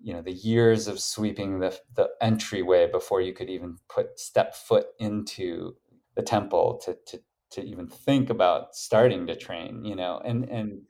[0.00, 4.54] you know, the years of sweeping the the entryway before you could even put step
[4.54, 5.76] foot into
[6.14, 7.20] the temple to to
[7.50, 10.82] to even think about starting to train, you know, and and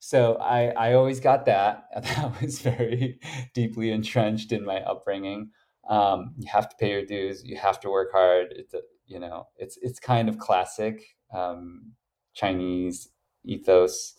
[0.00, 1.84] so I I always got that.
[2.02, 3.20] That was very
[3.54, 5.50] deeply entrenched in my upbringing
[5.88, 9.18] um, you have to pay your dues you have to work hard it's a, you
[9.18, 11.92] know it's it's kind of classic um,
[12.34, 13.08] chinese
[13.44, 14.14] ethos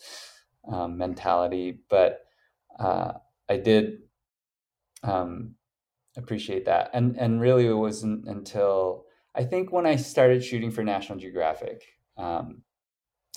[0.72, 2.22] um, mentality but
[2.80, 3.14] uh,
[3.50, 4.00] i did
[5.04, 5.56] um,
[6.18, 6.90] appreciate that.
[6.94, 11.84] And and really it wasn't until i think when i started shooting for national geographic
[12.18, 12.62] um,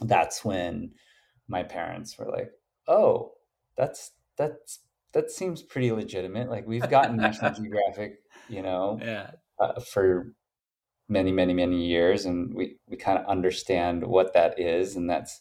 [0.02, 0.90] that's when
[1.48, 2.50] my parents were like
[2.88, 3.32] oh
[3.76, 4.80] that's that's
[5.14, 6.50] that seems pretty legitimate.
[6.50, 9.30] Like we've gotten National Geographic, you know, yeah.
[9.58, 10.32] uh, for
[11.08, 15.40] many, many, many years, and we we kind of understand what that is, and that's.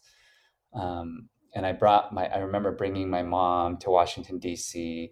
[0.74, 2.28] Um, and I brought my.
[2.28, 5.12] I remember bringing my mom to Washington D.C.,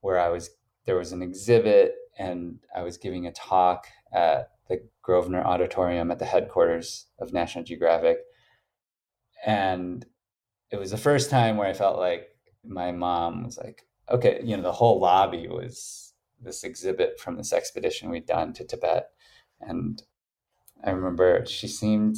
[0.00, 0.50] where I was
[0.84, 6.18] there was an exhibit and I was giving a talk at the Grosvenor Auditorium at
[6.18, 8.18] the headquarters of National Geographic.
[9.44, 10.04] And
[10.70, 12.28] it was the first time where I felt like
[12.64, 17.52] my mom was like, okay, you know, the whole lobby was this exhibit from this
[17.52, 19.10] expedition we'd done to Tibet.
[19.60, 20.02] And
[20.84, 22.16] I remember she seemed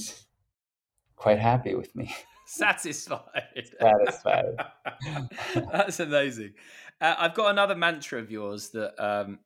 [1.16, 2.14] quite happy with me.
[2.46, 3.70] Satisfied.
[3.80, 4.56] Satisfied.
[5.54, 6.52] That's amazing.
[7.00, 9.38] Uh, I've got another mantra of yours that um,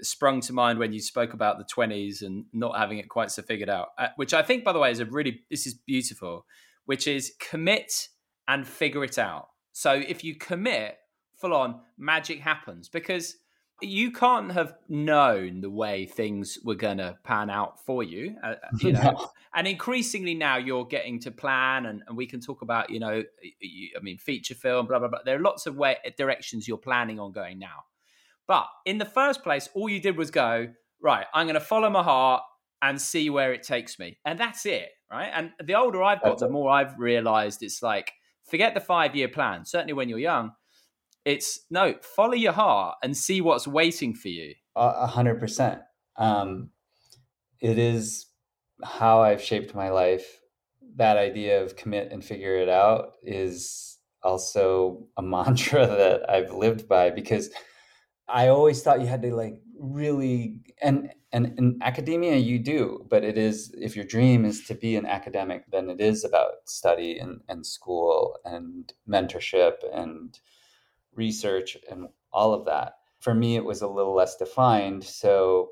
[0.00, 3.42] sprung to mind when you spoke about the 20s and not having it quite so
[3.42, 6.46] figured out, uh, which I think, by the way, is a really, this is beautiful,
[6.86, 8.08] which is commit
[8.48, 9.48] and figure it out.
[9.76, 10.96] So if you commit
[11.36, 12.88] full on, magic happens.
[12.88, 13.36] Because
[13.82, 18.46] you can't have known the way things were going to pan out for you uh,
[18.46, 19.02] uh you know.
[19.02, 19.30] No.
[19.54, 23.22] and increasingly now you're getting to plan and, and we can talk about you know
[23.44, 25.18] i mean feature film blah blah blah.
[25.26, 27.84] There are lots of way directions you're planning on going now.
[28.48, 30.68] But in the first place all you did was go
[31.02, 32.42] right i'm going to follow my heart
[32.80, 34.18] and see where it takes me.
[34.24, 35.30] And that's it right?
[35.34, 38.10] And the older i've got the more i've realized it's like
[38.46, 40.52] forget the five year plan certainly when you're young
[41.26, 44.54] it's no, follow your heart and see what's waiting for you.
[44.76, 45.80] A hundred percent.
[46.16, 46.70] Um,
[47.60, 48.26] it is
[48.84, 50.40] how I've shaped my life.
[50.94, 56.88] That idea of commit and figure it out is also a mantra that I've lived
[56.88, 57.50] by because
[58.28, 63.22] I always thought you had to like really and and in academia you do, but
[63.22, 67.18] it is if your dream is to be an academic, then it is about study
[67.18, 70.40] and, and school and mentorship and
[71.14, 72.94] research and all of that.
[73.20, 75.04] For me, it was a little less defined.
[75.04, 75.68] So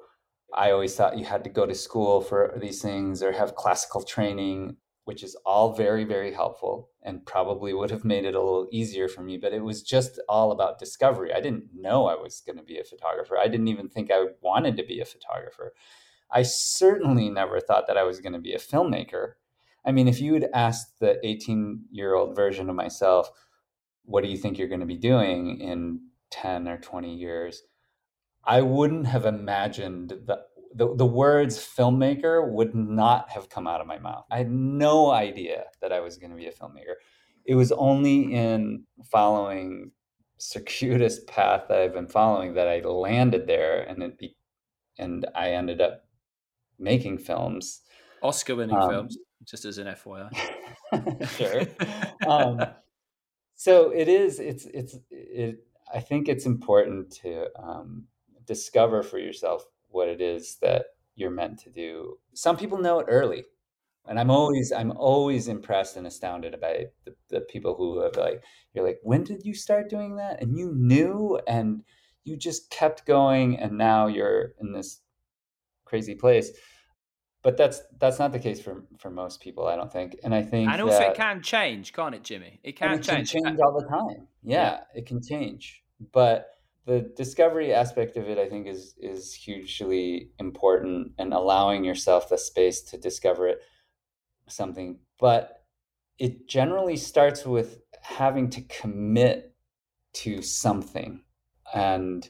[0.55, 4.03] I always thought you had to go to school for these things or have classical
[4.03, 8.69] training, which is all very, very helpful and probably would have made it a little
[8.71, 9.37] easier for me.
[9.37, 11.33] But it was just all about discovery.
[11.33, 13.37] I didn't know I was going to be a photographer.
[13.39, 15.75] I didn't even think I wanted to be a photographer.
[16.31, 19.35] I certainly never thought that I was going to be a filmmaker.
[19.85, 23.31] I mean, if you had asked the 18 year old version of myself,
[24.05, 27.63] what do you think you're going to be doing in 10 or 20 years
[28.45, 33.87] i wouldn't have imagined that the, the words filmmaker would not have come out of
[33.87, 34.25] my mouth.
[34.31, 36.95] I had no idea that i was going to be a filmmaker.
[37.45, 39.93] It was only in following
[40.37, 44.37] circuitous path that i've been following that i landed there and it be,
[44.99, 46.03] and i ended up
[46.79, 47.83] making films.
[48.21, 50.29] Oscar winning um, films just as an fyi
[51.37, 51.63] sure.
[52.29, 52.61] Um,
[53.55, 58.05] so it is it's it's it i think it's important to um,
[58.47, 62.19] discover for yourself what it is that you're meant to do.
[62.35, 63.45] Some people know it early
[64.07, 68.43] and i'm always i'm always impressed and astounded by the, the people who have like
[68.75, 70.43] you're like when did you start doing that?
[70.43, 71.83] And you knew and
[72.25, 75.01] you just kept going and now you're in this
[75.85, 76.51] crazy place.
[77.43, 80.17] But that's that's not the case for for most people i don't think.
[80.25, 82.61] And i think and also that, it can change can't it jimmy?
[82.63, 83.33] It can it change.
[83.33, 84.27] can change uh, all the time.
[84.43, 85.83] yeah, yeah, it can change.
[86.13, 86.49] But
[86.87, 92.39] the discovery aspect of it i think is is hugely important and allowing yourself the
[92.39, 93.59] space to discover it
[94.49, 95.65] something but
[96.19, 99.55] it generally starts with having to commit
[100.13, 101.23] to something
[101.75, 102.29] and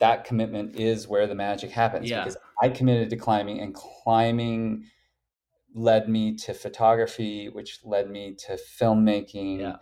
[0.00, 2.22] that commitment is where the magic happens yeah.
[2.22, 4.84] because I committed to climbing and climbing
[5.74, 9.76] led me to photography which led me to filmmaking yeah.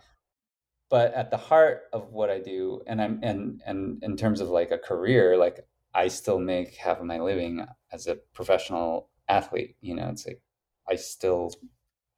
[0.89, 4.49] But at the heart of what I do and I'm and and in terms of
[4.49, 5.59] like a career like
[5.93, 10.41] I still make half of my living as a professional athlete you know it's like
[10.89, 11.51] I still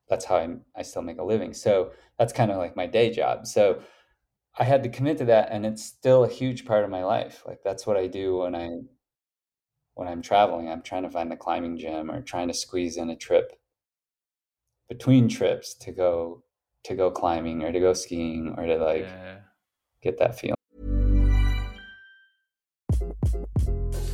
[0.07, 3.11] that's how I'm I still make a living so that's kind of like my day
[3.11, 3.81] job so
[4.57, 7.43] I had to commit to that and it's still a huge part of my life.
[7.47, 8.79] Like that's what I do when I
[9.93, 10.69] when I'm traveling.
[10.69, 13.53] I'm trying to find the climbing gym or trying to squeeze in a trip
[14.89, 16.43] between trips to go
[16.85, 19.37] to go climbing or to go skiing or to like yeah.
[20.01, 20.55] get that feeling.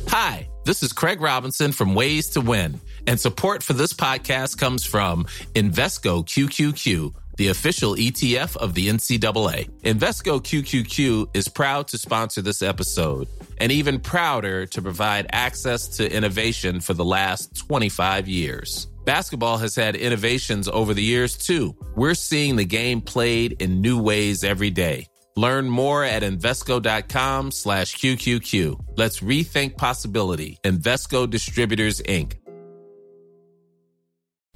[0.08, 4.84] Hi, this is Craig Robinson from Ways to Win, and support for this podcast comes
[4.84, 5.24] from
[5.54, 9.68] Invesco QQQ the official ETF of the NCAA.
[9.82, 16.10] Invesco QQQ is proud to sponsor this episode and even prouder to provide access to
[16.10, 18.88] innovation for the last 25 years.
[19.06, 21.76] Basketball has had innovations over the years too.
[21.94, 25.06] We're seeing the game played in new ways every day.
[25.36, 28.96] Learn more at Invesco.com slash QQQ.
[28.96, 30.58] Let's rethink possibility.
[30.64, 32.32] Invesco Distributors, Inc.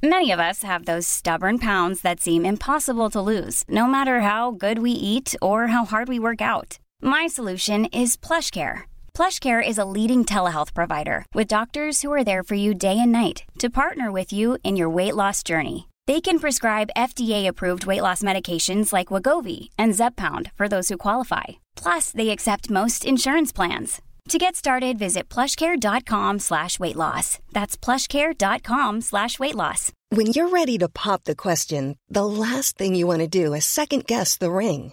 [0.03, 4.51] Many of us have those stubborn pounds that seem impossible to lose, no matter how
[4.51, 6.78] good we eat or how hard we work out.
[7.03, 12.42] My solution is PlushCare PlushCare is a leading telehealth provider with doctors who are there
[12.42, 15.88] for you day and night to partner with you in your weight loss journey.
[16.06, 21.61] They can prescribe FDA-approved weight loss medications like Wegovy and Zepbound for those who qualify.
[21.76, 24.00] Plus, they accept most insurance plans.
[24.30, 27.38] To get started, visit plushcare.com slash weight loss.
[27.52, 29.92] That's plushcare.com slash weight loss.
[30.11, 33.64] When you're ready to pop the question, the last thing you want to do is
[33.64, 34.92] second guess the ring.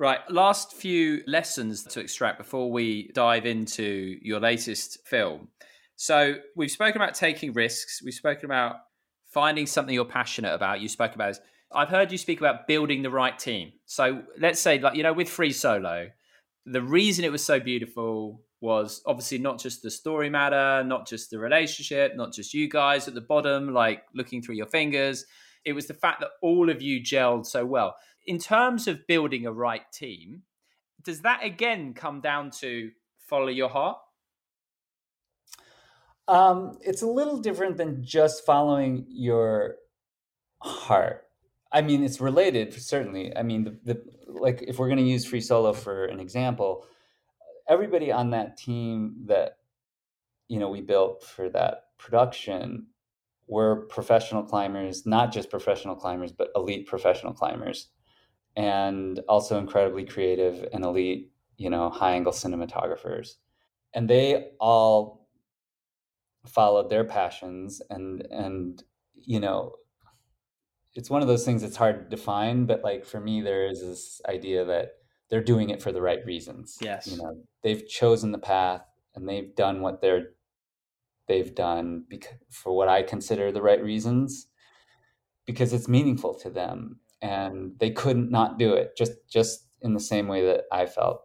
[0.00, 5.48] Right, last few lessons to extract before we dive into your latest film.
[5.96, 8.76] So, we've spoken about taking risks, we've spoken about
[9.26, 10.80] finding something you're passionate about.
[10.80, 11.40] You spoke about
[11.72, 13.72] I've heard you speak about building the right team.
[13.86, 16.10] So, let's say like you know with Free Solo,
[16.64, 21.30] the reason it was so beautiful was obviously not just the story matter, not just
[21.30, 25.24] the relationship, not just you guys at the bottom like looking through your fingers.
[25.64, 27.96] It was the fact that all of you gelled so well
[28.28, 30.42] in terms of building a right team,
[31.02, 33.96] does that again come down to follow your heart?
[36.28, 39.76] Um, it's a little different than just following your
[40.60, 41.24] heart.
[41.72, 43.34] I mean, it's related certainly.
[43.34, 46.84] I mean, the, the like if we're going to use free solo for an example,
[47.66, 49.56] everybody on that team that
[50.48, 52.88] you know we built for that production
[53.46, 57.88] were professional climbers, not just professional climbers, but elite professional climbers
[58.56, 63.34] and also incredibly creative and elite, you know, high angle cinematographers.
[63.94, 65.28] And they all
[66.46, 68.82] followed their passions and and
[69.14, 69.72] you know
[70.94, 73.80] it's one of those things that's hard to define but like for me there is
[73.80, 74.92] this idea that
[75.28, 76.78] they're doing it for the right reasons.
[76.80, 77.06] Yes.
[77.06, 78.82] You know they've chosen the path
[79.14, 80.30] and they've done what they're
[81.26, 84.46] they've done because, for what i consider the right reasons
[85.44, 90.00] because it's meaningful to them and they couldn't not do it just just in the
[90.00, 91.22] same way that I felt.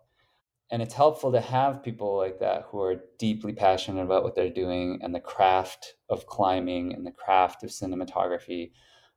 [0.72, 4.50] And it's helpful to have people like that who are deeply passionate about what they're
[4.50, 8.72] doing and the craft of climbing and the craft of cinematography.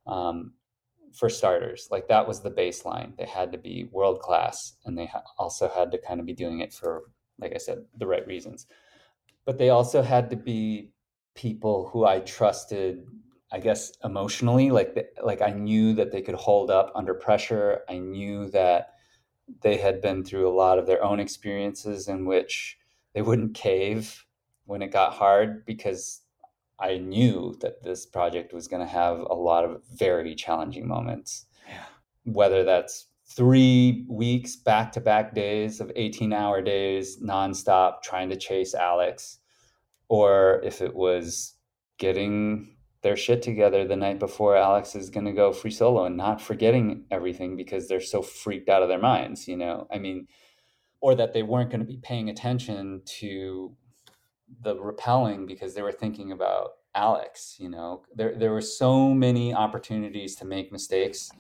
[0.07, 0.53] Um,
[1.17, 3.17] for starters, like that was the baseline.
[3.17, 6.35] They had to be world class, and they ha- also had to kind of be
[6.35, 7.05] doing it for,
[7.39, 8.67] like I said, the right reasons.
[9.47, 10.93] But they also had to be
[11.35, 13.07] people who I trusted
[13.53, 17.81] I guess emotionally, like like I knew that they could hold up under pressure.
[17.89, 18.95] I knew that
[19.63, 22.79] they had been through a lot of their own experiences in which
[23.15, 24.25] they wouldn't cave
[24.65, 26.23] when it got hard because
[26.79, 31.47] I knew that this project was going to have a lot of very challenging moments.
[31.67, 31.85] Yeah.
[32.25, 38.37] Whether that's three weeks back to back days of 18 hour days nonstop trying to
[38.37, 39.39] chase Alex,
[40.09, 41.55] or if it was
[41.99, 46.17] getting their shit together the night before Alex is going to go free solo and
[46.17, 49.87] not forgetting everything because they're so freaked out of their minds, you know?
[49.93, 50.27] I mean,
[51.01, 53.77] or that they weren't going to be paying attention to
[54.63, 58.03] the rappelling because they were thinking about Alex, you know?
[58.15, 61.31] There there were so many opportunities to make mistakes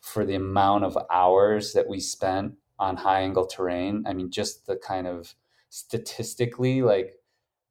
[0.00, 4.04] for the amount of hours that we spent on high angle terrain.
[4.06, 5.34] I mean, just the kind of
[5.70, 7.17] statistically like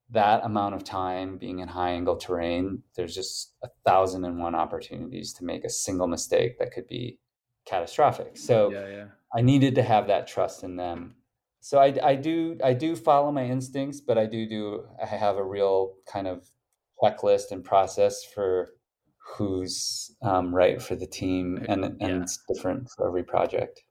[0.10, 4.55] that amount of time being in high angle terrain, there's just a thousand and one
[4.55, 7.20] opportunities to make a single mistake that could be
[7.66, 8.38] catastrophic.
[8.38, 9.05] So yeah, yeah.
[9.36, 11.16] I needed to have that trust in them.
[11.60, 15.36] So I, I do I do follow my instincts, but I do do I have
[15.36, 16.49] a real kind of
[17.03, 18.70] checklist and process for
[19.36, 22.22] who's um, right for the team, and and yeah.
[22.22, 23.82] it's different for every project.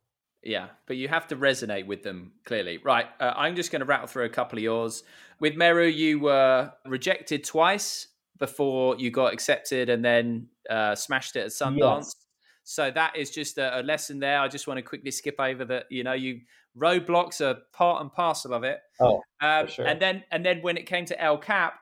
[0.46, 2.78] Yeah, but you have to resonate with them clearly.
[2.78, 3.06] Right.
[3.18, 5.02] Uh, I'm just going to rattle through a couple of yours.
[5.40, 11.40] With Meru, you were rejected twice before you got accepted and then uh, smashed it
[11.40, 11.78] at Sundance.
[11.78, 12.14] Yes.
[12.62, 14.40] So that is just a, a, lesson there.
[14.40, 15.86] I just want to quickly skip over that.
[15.90, 16.40] You know, you
[16.76, 18.78] roadblocks are part and parcel of it.
[19.00, 19.86] Oh, um, sure.
[19.86, 21.74] And then and then when it came to El Cap,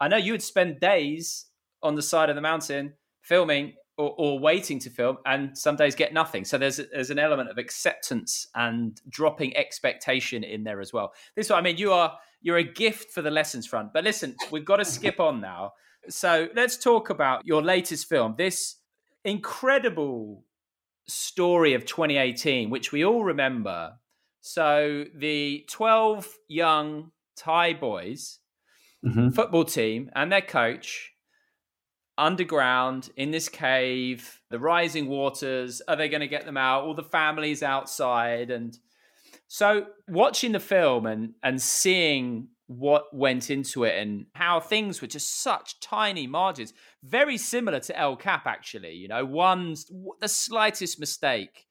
[0.00, 1.46] I know you would spend days
[1.82, 5.94] on the side of the mountain filming or, or, waiting to film, and some days
[5.94, 6.44] get nothing.
[6.44, 11.12] So there's there's an element of acceptance and dropping expectation in there as well.
[11.36, 11.76] This is I mean.
[11.76, 13.92] You are you're a gift for the lessons front.
[13.92, 15.72] But listen, we've got to skip on now.
[16.08, 18.34] So let's talk about your latest film.
[18.38, 18.76] This
[19.24, 20.44] incredible
[21.06, 23.92] story of 2018, which we all remember.
[24.40, 28.38] So the 12 young Thai boys
[29.04, 29.30] mm-hmm.
[29.30, 31.09] football team and their coach
[32.20, 35.80] underground in this cave, the rising waters.
[35.88, 36.84] Are they going to get them out?
[36.84, 38.50] All the families outside.
[38.50, 38.76] And
[39.48, 45.08] so watching the film and, and seeing what went into it and how things were
[45.08, 48.92] just such tiny margins, very similar to El Cap, actually.
[48.92, 49.90] You know, one's
[50.20, 51.66] the slightest mistake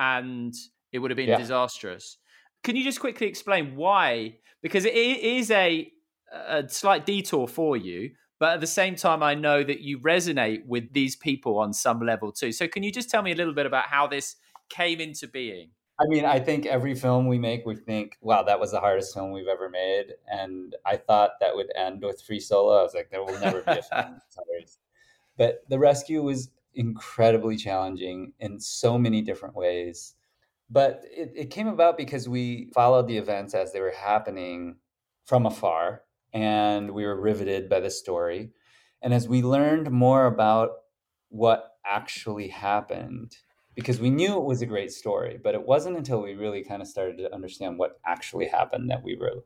[0.00, 0.54] and
[0.92, 1.36] it would have been yeah.
[1.36, 2.16] disastrous.
[2.64, 4.38] Can you just quickly explain why?
[4.62, 5.92] Because it is a,
[6.32, 8.10] a slight detour for you,
[8.40, 12.00] but at the same time, I know that you resonate with these people on some
[12.00, 12.50] level too.
[12.50, 14.36] So, can you just tell me a little bit about how this
[14.70, 15.70] came into being?
[16.00, 19.12] I mean, I think every film we make, we think, wow, that was the hardest
[19.12, 20.14] film we've ever made.
[20.26, 22.78] And I thought that would end with Free Solo.
[22.78, 24.18] I was like, there will never be a film.
[25.36, 30.14] but The Rescue was incredibly challenging in so many different ways.
[30.70, 34.76] But it, it came about because we followed the events as they were happening
[35.26, 36.02] from afar
[36.32, 38.50] and we were riveted by the story.
[39.02, 40.70] And as we learned more about
[41.28, 43.36] what actually happened,
[43.74, 46.82] because we knew it was a great story, but it wasn't until we really kind
[46.82, 49.44] of started to understand what actually happened that we were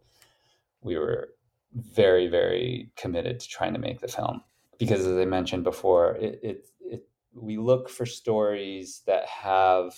[0.82, 1.30] we were
[1.72, 4.42] very very committed to trying to make the film.
[4.78, 9.94] Because as I mentioned before, it, it, it we look for stories that have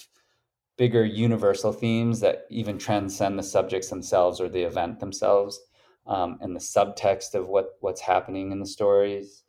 [0.76, 5.60] bigger universal themes that even transcend the subjects themselves or the event themselves
[6.06, 9.42] um, and the subtext of what what's happening in the stories.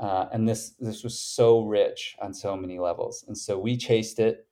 [0.00, 3.24] Uh, and this this was so rich on so many levels.
[3.28, 4.46] And so we chased it.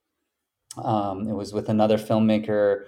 [0.77, 2.85] Um, it was with another filmmaker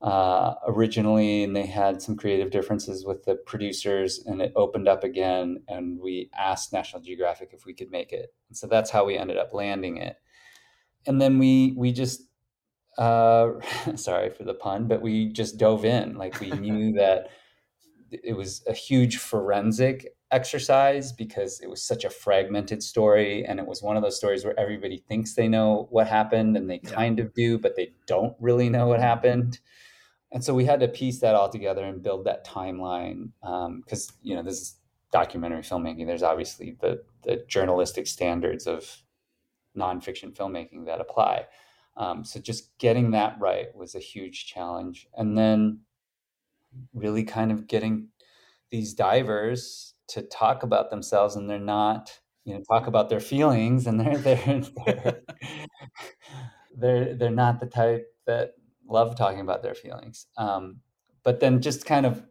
[0.00, 5.04] uh, originally, and they had some creative differences with the producers, and it opened up
[5.04, 5.62] again.
[5.68, 8.34] And we asked National Geographic if we could make it.
[8.48, 10.16] And so that's how we ended up landing it.
[11.06, 12.22] And then we we just
[12.98, 13.52] uh,
[13.96, 16.16] sorry for the pun, but we just dove in.
[16.16, 17.28] Like we knew that
[18.10, 23.66] it was a huge forensic exercise because it was such a fragmented story and it
[23.66, 26.90] was one of those stories where everybody thinks they know what happened and they yeah.
[26.90, 29.60] kind of do but they don't really know what happened.
[30.32, 34.16] And so we had to piece that all together and build that timeline because um,
[34.22, 34.76] you know this is
[35.12, 36.06] documentary filmmaking.
[36.06, 39.02] There's obviously the the journalistic standards of
[39.76, 41.46] nonfiction filmmaking that apply.
[41.96, 45.08] Um, so just getting that right was a huge challenge.
[45.16, 45.80] And then
[46.94, 48.08] really kind of getting
[48.70, 53.86] these divers to talk about themselves and they're not you know talk about their feelings
[53.86, 55.20] and they're they're they're
[56.76, 58.52] they're, they're not the type that
[58.88, 60.26] love talking about their feelings.
[60.36, 60.80] Um,
[61.24, 62.22] but then just kind of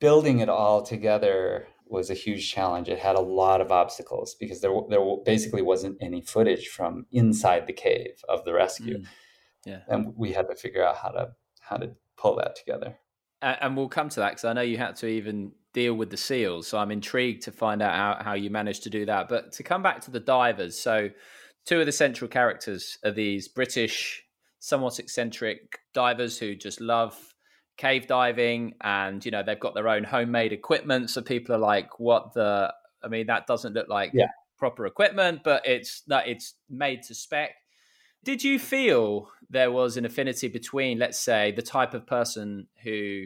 [0.00, 2.88] building it all together was a huge challenge.
[2.88, 7.66] It had a lot of obstacles because there there basically wasn't any footage from inside
[7.66, 8.98] the cave of the rescue.
[8.98, 9.06] Mm.
[9.64, 9.80] yeah.
[9.88, 12.98] And we had to figure out how to how to pull that together
[13.42, 16.16] and we'll come to that because I know you had to even deal with the
[16.16, 16.66] seals.
[16.66, 19.28] So I'm intrigued to find out how, how you managed to do that.
[19.28, 21.10] But to come back to the divers, so
[21.64, 24.24] two of the central characters are these British,
[24.58, 27.16] somewhat eccentric divers who just love
[27.76, 32.00] cave diving and you know they've got their own homemade equipment so people are like
[32.00, 32.74] what the
[33.04, 34.26] i mean that doesn't look like yeah.
[34.58, 37.52] proper equipment but it's that it's made to spec
[38.24, 43.24] did you feel there was an affinity between, let's say, the type of person who,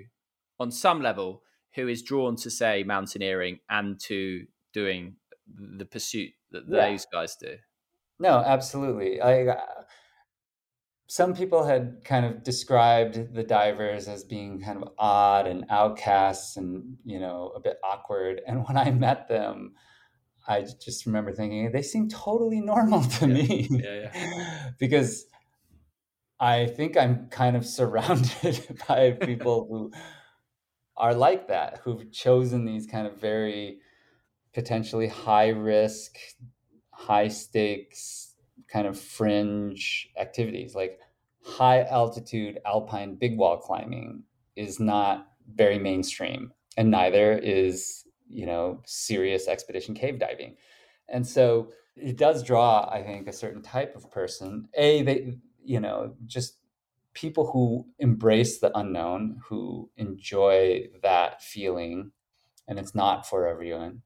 [0.60, 1.42] on some level,
[1.74, 5.16] who is drawn to, say, mountaineering and to doing
[5.78, 6.90] the pursuit that yeah.
[6.90, 7.56] those guys do?
[8.18, 9.20] No, absolutely.
[9.20, 9.60] I, uh,
[11.08, 16.56] some people had kind of described the divers as being kind of odd and outcasts
[16.56, 18.40] and, you know, a bit awkward.
[18.46, 19.74] And when I met them,
[20.46, 23.34] I just remember thinking they seem totally normal to yeah.
[23.34, 23.68] me.
[23.70, 24.70] Yeah, yeah.
[24.78, 25.26] because
[26.40, 29.92] I think I'm kind of surrounded by people who
[30.96, 33.78] are like that, who've chosen these kind of very
[34.52, 36.16] potentially high risk,
[36.90, 38.34] high stakes,
[38.68, 40.74] kind of fringe activities.
[40.74, 40.98] Like
[41.44, 44.24] high altitude alpine big wall climbing
[44.56, 48.01] is not very mainstream, and neither is
[48.32, 50.56] you know, serious expedition cave diving.
[51.08, 54.68] And so it does draw, I think, a certain type of person.
[54.74, 56.58] A, they, you know, just
[57.14, 62.12] people who embrace the unknown, who enjoy that feeling,
[62.66, 64.02] and it's not for everyone,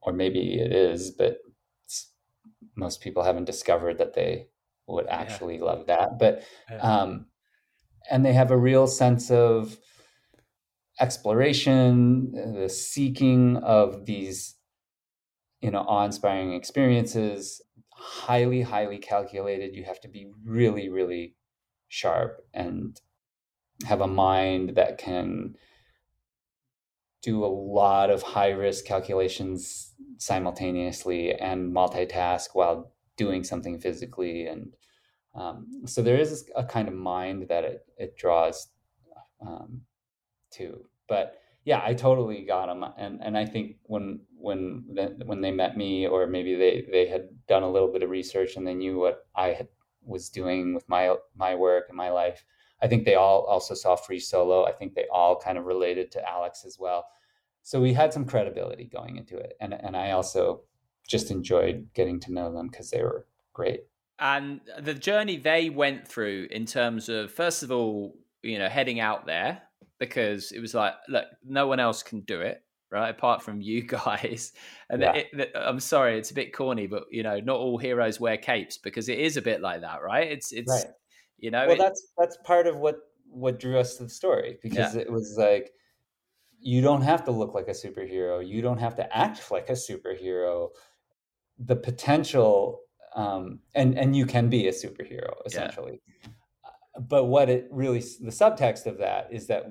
[0.00, 1.38] or maybe it is, but
[2.74, 4.46] most people haven't discovered that they
[4.86, 5.64] would actually yeah.
[5.64, 6.18] love that.
[6.18, 6.78] But, yeah.
[6.78, 7.26] um,
[8.10, 9.76] and they have a real sense of
[11.00, 14.56] exploration, the seeking of these,
[15.60, 17.60] you know, awe-inspiring experiences,
[17.92, 19.74] highly, highly calculated.
[19.74, 21.34] You have to be really, really
[21.88, 23.00] sharp and
[23.84, 25.54] have a mind that can
[27.22, 34.72] do a lot of high risk calculations simultaneously and multitask while doing something physically and
[35.34, 38.68] um, so there is a kind of mind that it, it draws
[39.46, 39.82] um,
[40.56, 44.84] to but yeah i totally got them and and i think when when
[45.24, 48.56] when they met me or maybe they they had done a little bit of research
[48.56, 49.68] and they knew what i had,
[50.02, 52.44] was doing with my my work and my life
[52.80, 54.64] i think they all also saw free solo.
[54.64, 57.06] I think they all kind of related to alex as well.
[57.62, 60.62] So we had some credibility going into it and and i also
[61.08, 63.84] just enjoyed getting to know them because they were great.
[64.18, 69.00] And the journey they went through in terms of first of all you know heading
[69.00, 69.62] out there
[69.98, 73.82] because it was like look no one else can do it right apart from you
[73.86, 74.52] guys
[74.90, 75.12] and yeah.
[75.12, 78.36] it, it, i'm sorry it's a bit corny but you know not all heroes wear
[78.36, 80.92] capes because it is a bit like that right it's it's right.
[81.38, 82.96] you know well it, that's that's part of what
[83.28, 85.00] what drew us to the story because yeah.
[85.00, 85.70] it was like
[86.58, 89.72] you don't have to look like a superhero you don't have to act like a
[89.72, 90.68] superhero
[91.58, 92.80] the potential
[93.14, 96.30] um, and and you can be a superhero essentially yeah.
[97.00, 99.66] But what it really the subtext of that is that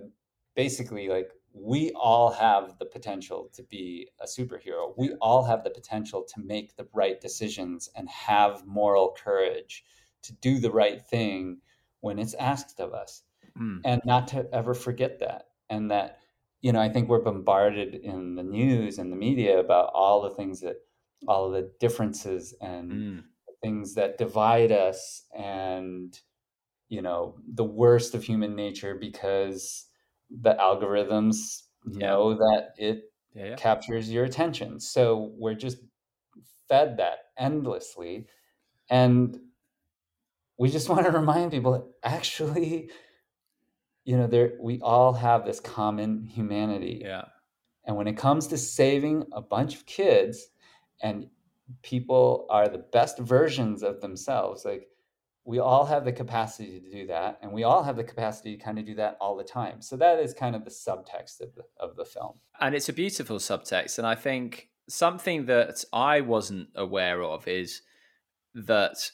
[0.56, 4.94] basically like we all have the potential to be a superhero.
[4.98, 9.86] We all have the potential to make the right decisions and have moral courage
[10.24, 11.62] to do the right thing
[12.02, 13.24] when it's asked of us.
[13.58, 13.80] Mm.
[13.86, 15.46] and not to ever forget that.
[15.70, 16.20] And that
[16.62, 20.32] you know i think we're bombarded in the news and the media about all the
[20.32, 20.78] things that
[21.28, 23.24] all of the differences and mm
[23.62, 26.20] things that divide us and
[26.90, 29.86] you know the worst of human nature because
[30.42, 32.08] the algorithms yeah.
[32.08, 33.56] know that it yeah, yeah.
[33.56, 35.78] captures your attention so we're just
[36.68, 38.28] fed that endlessly
[38.90, 39.40] and
[40.58, 42.90] we just want to remind people that actually
[44.04, 47.26] you know there we all have this common humanity yeah
[47.86, 50.48] and when it comes to saving a bunch of kids
[51.02, 51.28] and
[51.82, 54.88] people are the best versions of themselves like
[55.46, 58.64] we all have the capacity to do that and we all have the capacity to
[58.64, 59.82] kind of do that all the time.
[59.82, 62.40] So that is kind of the subtext of the, of the film.
[62.60, 67.82] And it's a beautiful subtext and i think something that i wasn't aware of is
[68.54, 69.12] that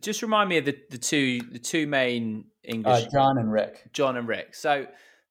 [0.00, 3.90] just remind me of the, the two the two main english uh, john and rick.
[3.92, 4.54] John and rick.
[4.54, 4.86] So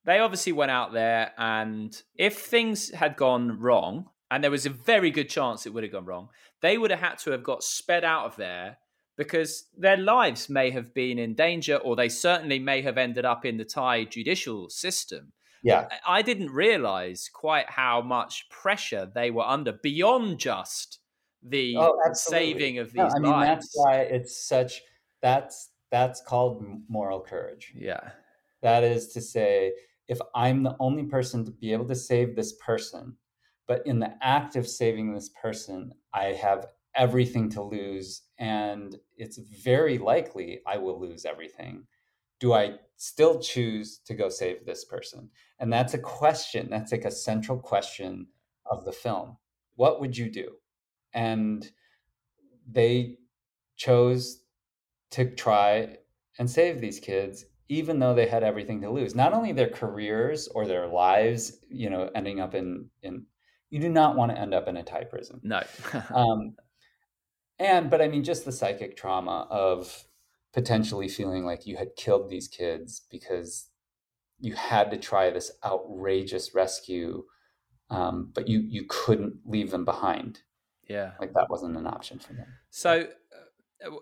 [0.06, 4.70] they obviously went out there and if things had gone wrong and there was a
[4.70, 6.30] very good chance it would have gone wrong.
[6.62, 8.78] They would have had to have got sped out of there
[9.18, 13.46] because their lives may have been in danger, or they certainly may have ended up
[13.46, 15.34] in the Thai judicial system.
[15.64, 15.88] Yeah.
[16.06, 21.00] I didn't realize quite how much pressure they were under beyond just
[21.42, 23.48] the oh, saving of these no, I mean, lives.
[23.48, 24.82] that's why it's such
[25.22, 27.72] that's that's called moral courage.
[27.76, 28.12] Yeah.
[28.62, 29.74] That is to say,
[30.08, 33.16] if I'm the only person to be able to save this person,
[33.68, 36.66] but in the act of saving this person, I have
[36.96, 41.86] everything to lose, and it's very likely I will lose everything.
[42.40, 45.30] Do I still choose to go save this person?
[45.60, 46.70] And that's a question.
[46.70, 48.28] That's like a central question
[48.66, 49.38] of the film.
[49.76, 50.52] What would you do?
[51.14, 51.70] And
[52.70, 53.18] they
[53.76, 54.42] chose
[55.12, 55.98] to try
[56.40, 60.48] and save these kids even though they had everything to lose not only their careers
[60.50, 63.26] or their lives you know ending up in in
[63.74, 65.42] you do not want to end up in a Thai prison.
[65.42, 65.64] No.
[66.14, 66.54] um,
[67.60, 70.06] and but I mean, just the psychic trauma of
[70.54, 73.70] potentially feeling like you had killed these kids because
[74.40, 77.24] you had to try this outrageous rescue,
[77.90, 80.40] um, but you you couldn't leave them behind.
[80.88, 82.48] Yeah, like that wasn't an option for them.
[82.70, 83.08] So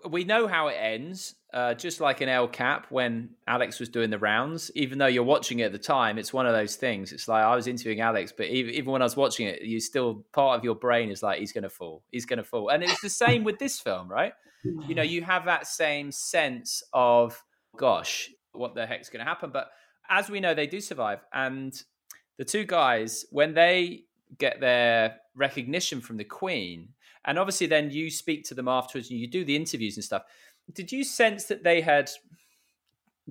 [0.08, 1.34] we know how it ends.
[1.52, 5.22] Uh, just like in El Cap when Alex was doing the rounds, even though you're
[5.22, 7.12] watching it at the time, it's one of those things.
[7.12, 9.78] It's like I was interviewing Alex, but even, even when I was watching it, you
[9.78, 12.70] still part of your brain is like he's going to fall, he's going to fall,
[12.70, 14.32] and it's the same with this film, right?
[14.64, 17.42] You know, you have that same sense of
[17.76, 19.50] gosh, what the heck's going to happen?
[19.50, 19.68] But
[20.08, 21.74] as we know, they do survive, and
[22.38, 24.04] the two guys when they
[24.38, 26.88] get their recognition from the Queen
[27.24, 30.22] and obviously, then you speak to them afterwards and you do the interviews and stuff.
[30.74, 32.10] Did you sense that they had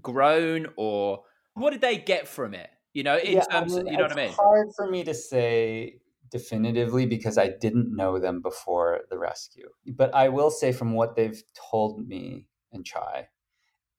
[0.01, 1.23] grown or
[1.53, 2.69] what did they get from it?
[2.93, 4.25] You know, in yeah, terms, I mean, of, you know what I mean?
[4.27, 9.69] It's hard for me to say definitively because I didn't know them before the rescue.
[9.85, 13.27] But I will say from what they've told me and Chai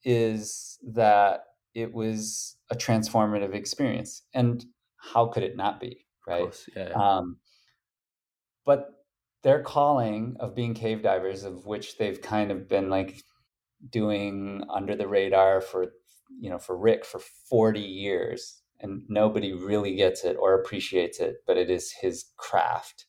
[0.05, 4.23] is that it was a transformative experience.
[4.35, 4.65] And
[4.97, 6.07] how could it not be?
[6.27, 6.55] Right.
[6.77, 6.95] Yeah, yeah.
[6.95, 7.39] Um,
[8.65, 8.91] but
[9.43, 13.23] their calling of being cave divers, of which they've kind of been like
[13.91, 15.93] doing under the radar for
[16.41, 21.37] you know for Rick for 40 years and nobody really gets it or appreciates it,
[21.47, 23.07] but it is his craft.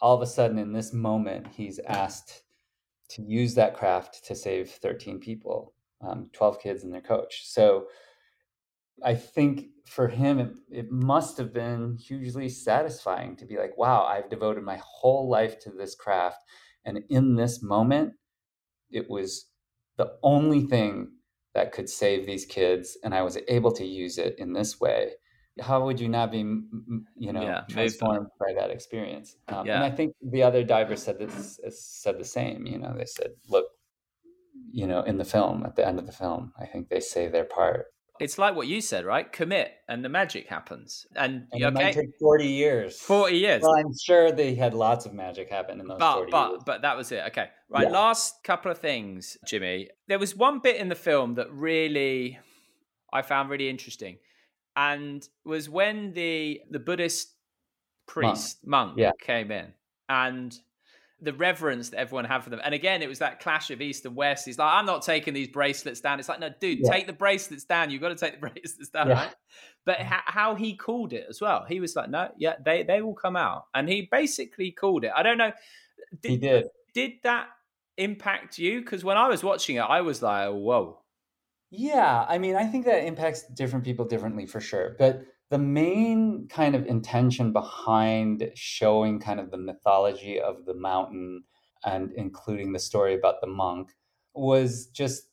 [0.00, 2.42] All of a sudden, in this moment, he's asked
[3.10, 7.42] to use that craft to save 13 people, um, 12 kids and their coach.
[7.44, 7.88] So
[9.04, 14.04] I think for him, it, it must have been hugely satisfying to be like, wow,
[14.04, 16.38] I've devoted my whole life to this craft.
[16.86, 18.14] And in this moment,
[18.90, 19.49] it was
[20.00, 21.08] the only thing
[21.54, 22.96] that could save these kids.
[23.04, 25.12] And I was able to use it in this way.
[25.60, 29.36] How would you not be, you know, yeah, transformed by that experience?
[29.48, 29.74] Um, yeah.
[29.74, 32.66] And I think the other divers said this, said the same.
[32.66, 33.66] You know, they said, look,
[34.72, 37.28] you know, in the film, at the end of the film, I think they say
[37.28, 37.86] their part
[38.20, 39.30] it's like what you said, right?
[39.30, 41.06] Commit, and the magic happens.
[41.16, 42.98] And, and it might take forty years.
[42.98, 43.62] Forty years.
[43.62, 46.62] Well, I'm sure they had lots of magic happen in those but, 40 but, years.
[46.66, 47.24] But that was it.
[47.28, 47.84] Okay, right.
[47.84, 47.92] Yeah.
[47.92, 49.88] Last couple of things, Jimmy.
[50.08, 52.38] There was one bit in the film that really
[53.12, 54.18] I found really interesting,
[54.76, 57.34] and was when the the Buddhist
[58.06, 59.12] priest monk, monk yeah.
[59.20, 59.72] came in,
[60.08, 60.56] and
[61.22, 62.60] the reverence that everyone had for them.
[62.64, 64.46] And again, it was that clash of East and West.
[64.46, 66.18] He's like, I'm not taking these bracelets down.
[66.18, 66.90] It's like, no, dude, yeah.
[66.90, 67.90] take the bracelets down.
[67.90, 69.14] You've got to take the bracelets down, yeah.
[69.14, 69.34] right?
[69.84, 71.64] But ha- how he called it as well.
[71.68, 75.12] He was like, no, yeah, they they will come out, and he basically called it.
[75.14, 75.52] I don't know.
[76.20, 76.64] Did, he did.
[76.94, 77.48] Did that
[77.96, 78.80] impact you?
[78.80, 80.98] Because when I was watching it, I was like, whoa.
[81.70, 86.46] Yeah, I mean, I think that impacts different people differently for sure, but the main
[86.48, 91.42] kind of intention behind showing kind of the mythology of the mountain
[91.84, 93.90] and including the story about the monk
[94.34, 95.24] was just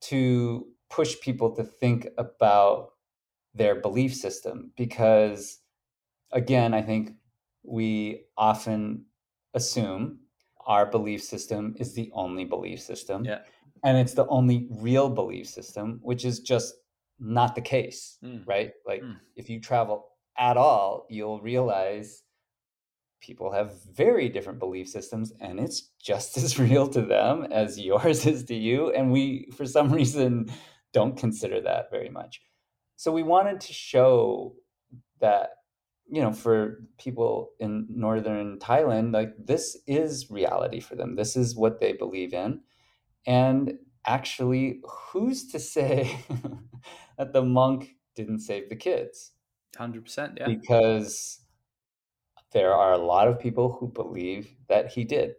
[0.00, 2.90] to push people to think about
[3.54, 5.58] their belief system because
[6.32, 7.12] again i think
[7.62, 9.04] we often
[9.54, 10.18] assume
[10.66, 13.40] our belief system is the only belief system yeah.
[13.84, 16.74] and it's the only real belief system which is just
[17.18, 18.46] not the case, mm.
[18.46, 18.72] right?
[18.86, 19.16] Like mm.
[19.36, 20.08] if you travel
[20.38, 22.22] at all, you'll realize
[23.22, 28.26] people have very different belief systems and it's just as real to them as yours
[28.32, 30.46] is to you and we for some reason
[30.92, 32.42] don't consider that very much.
[32.96, 34.54] So we wanted to show
[35.20, 35.50] that
[36.08, 41.16] you know for people in northern Thailand like this is reality for them.
[41.16, 42.60] This is what they believe in
[43.26, 43.74] and
[44.06, 46.18] actually who's to say
[47.22, 49.30] that the monk didn't save the kids.
[49.76, 50.46] 100%, yeah.
[50.46, 51.40] Because
[52.52, 55.34] there are a lot of people who believe that he did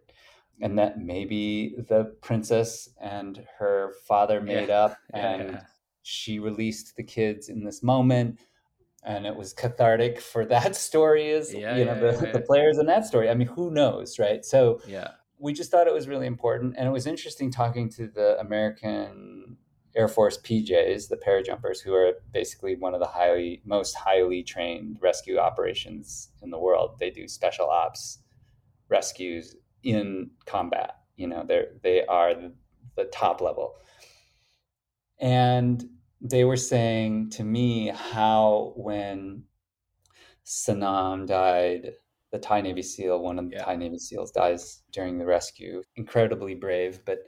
[0.62, 4.84] and that maybe the princess and her father made yeah.
[4.84, 5.60] up and yeah.
[6.02, 8.40] she released the kids in this moment
[9.04, 12.86] and it was cathartic for that story is yeah, you know the, the players in
[12.86, 15.08] that story i mean who knows right so yeah
[15.38, 19.56] we just thought it was really important and it was interesting talking to the american
[19.96, 24.98] Air Force PJs, the parajumpers, who are basically one of the highly most highly trained
[25.00, 26.96] rescue operations in the world.
[26.98, 28.18] They do special ops
[28.88, 30.96] rescues in combat.
[31.16, 32.52] You know, they're they are the,
[32.96, 33.76] the top level.
[35.20, 35.84] And
[36.20, 39.44] they were saying to me how when
[40.42, 41.92] Saman died,
[42.32, 43.64] the Thai Navy SEAL, one of the yeah.
[43.64, 45.82] Thai Navy SEALs dies during the rescue.
[45.96, 47.20] Incredibly brave, but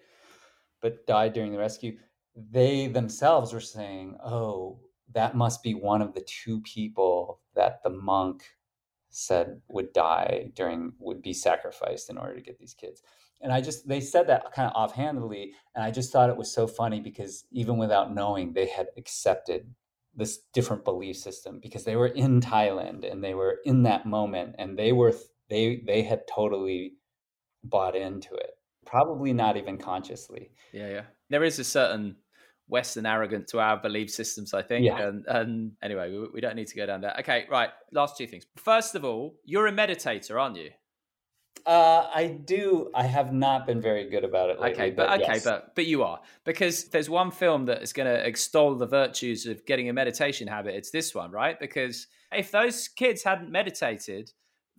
[0.81, 1.97] but died during the rescue
[2.37, 4.79] they themselves were saying, oh,
[5.15, 8.45] that must be one of the two people that the monk
[9.09, 13.03] said would die during, would be sacrificed in order to get these kids.
[13.41, 15.53] And I just, they said that kind of offhandedly.
[15.75, 19.75] And I just thought it was so funny because even without knowing, they had accepted
[20.15, 24.57] this different belief system because they were in Thailand and they were in that moment
[24.59, 25.15] and they were,
[25.49, 26.95] they, they had totally
[27.65, 28.51] bought into it.
[28.85, 30.51] Probably not even consciously.
[30.73, 31.03] Yeah, yeah.
[31.29, 32.17] There is a certain
[32.69, 34.85] Western arrogant to our belief systems, I think.
[34.85, 35.01] Yeah.
[35.01, 37.15] And, and anyway, we, we, don't need to go down there.
[37.21, 37.71] Okay, right.
[37.93, 38.47] Last two things.
[38.57, 40.71] First of all, you're a meditator, aren't you?
[41.65, 42.91] Uh, I do.
[42.95, 44.85] I have not been very good about it lately.
[44.85, 45.45] Okay, but, but okay, yes.
[45.45, 49.47] but but you are because there's one film that is going to extol the virtues
[49.47, 50.77] of getting a meditation habit.
[50.77, 51.59] It's this one, right?
[51.59, 54.31] Because if those kids hadn't meditated,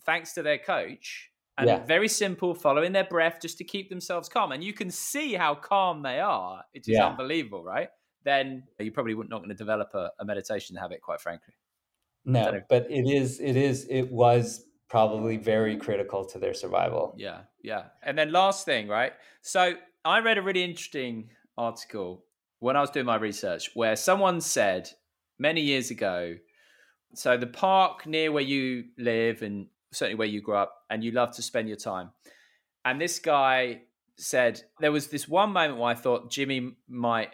[0.06, 1.84] thanks to their coach, and yeah.
[1.86, 4.52] very simple, following their breath just to keep themselves calm.
[4.52, 6.64] And you can see how calm they are.
[6.74, 7.08] It is yeah.
[7.08, 7.90] unbelievable, right?
[8.24, 11.54] Then you're probably not going to develop a, a meditation habit, quite frankly.
[12.26, 17.16] No, but it is, it is, it was probably very critical to their survival.
[17.18, 17.86] Yeah, yeah.
[18.04, 19.14] And then last thing, right?
[19.42, 22.26] So I read a really interesting article
[22.60, 24.90] when I was doing my research where someone said
[25.40, 26.36] many years ago,
[27.14, 29.68] so the park near where you live and
[29.98, 32.12] certainly where you grew up, and you love to spend your time.
[32.86, 33.82] And this guy
[34.18, 37.30] said there was this one moment where I thought Jimmy might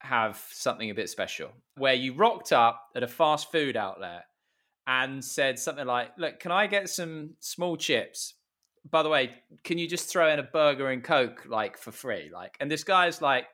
[0.00, 4.24] have something a bit special where you rocked up at a fast food outlet
[4.86, 8.34] and said something like, Look, can I get some small chips?
[8.90, 9.30] By the way,
[9.62, 12.30] can you just throw in a burger and Coke like for free?
[12.32, 13.46] Like, and this guy's like,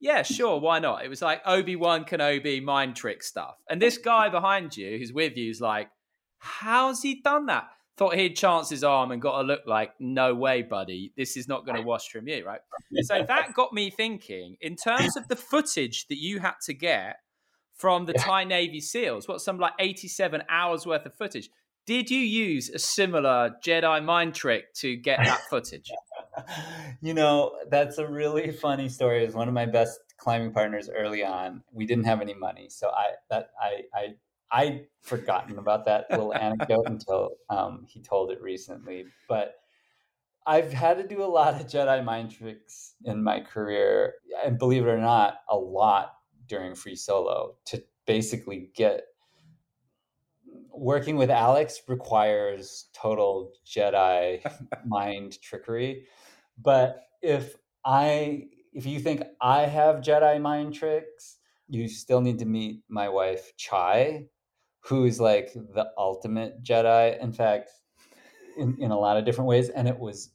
[0.00, 1.04] Yeah, sure, why not?
[1.04, 3.56] It was like Obi Wan Kenobi mind trick stuff.
[3.68, 5.90] And this guy behind you who's with you is like,
[6.40, 7.68] How's he done that?
[7.96, 11.46] Thought he'd chance his arm and got a look like, no way, buddy, this is
[11.46, 12.60] not going to wash from you, right?
[13.02, 17.16] So that got me thinking in terms of the footage that you had to get
[17.74, 21.50] from the Thai Navy SEALs, what some like 87 hours worth of footage.
[21.86, 25.90] Did you use a similar Jedi mind trick to get that footage?
[27.00, 29.22] you know, that's a really funny story.
[29.22, 31.62] It was one of my best climbing partners early on.
[31.72, 34.14] We didn't have any money, so I that I I
[34.52, 39.06] I'd forgotten about that little anecdote until um, he told it recently.
[39.28, 39.54] But
[40.46, 44.86] I've had to do a lot of Jedi mind tricks in my career, and believe
[44.86, 46.14] it or not, a lot
[46.46, 49.04] during free solo to basically get
[50.72, 54.42] working with Alex requires total Jedi
[54.86, 56.06] mind trickery.
[56.60, 61.38] But if I if you think I have Jedi mind tricks,
[61.68, 64.26] you still need to meet my wife Chai,
[64.80, 67.20] who's like the ultimate Jedi.
[67.22, 67.70] In fact,
[68.56, 69.68] in, in a lot of different ways.
[69.68, 70.30] And it was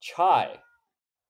[0.00, 0.58] Chai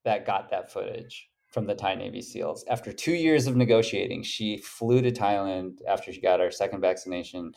[0.04, 2.64] that got that footage from the Thai Navy SEALs.
[2.68, 7.52] After two years of negotiating, she flew to Thailand after she got her second vaccination,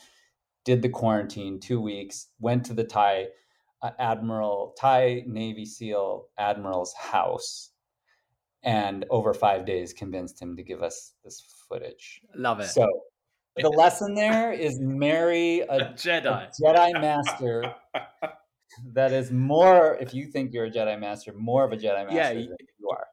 [0.64, 3.26] did the quarantine two weeks, went to the Thai
[3.82, 7.70] uh, Admiral, Thai Navy SEAL Admiral's house,
[8.62, 12.20] and over five days convinced him to give us this footage.
[12.34, 12.68] Love it.
[12.68, 12.86] So
[13.56, 16.26] the lesson there is marry a, A Jedi.
[16.26, 17.74] a Jedi Master
[18.92, 22.40] that is more, if you think you're a Jedi Master, more of a Jedi Master
[22.40, 22.46] Yeah,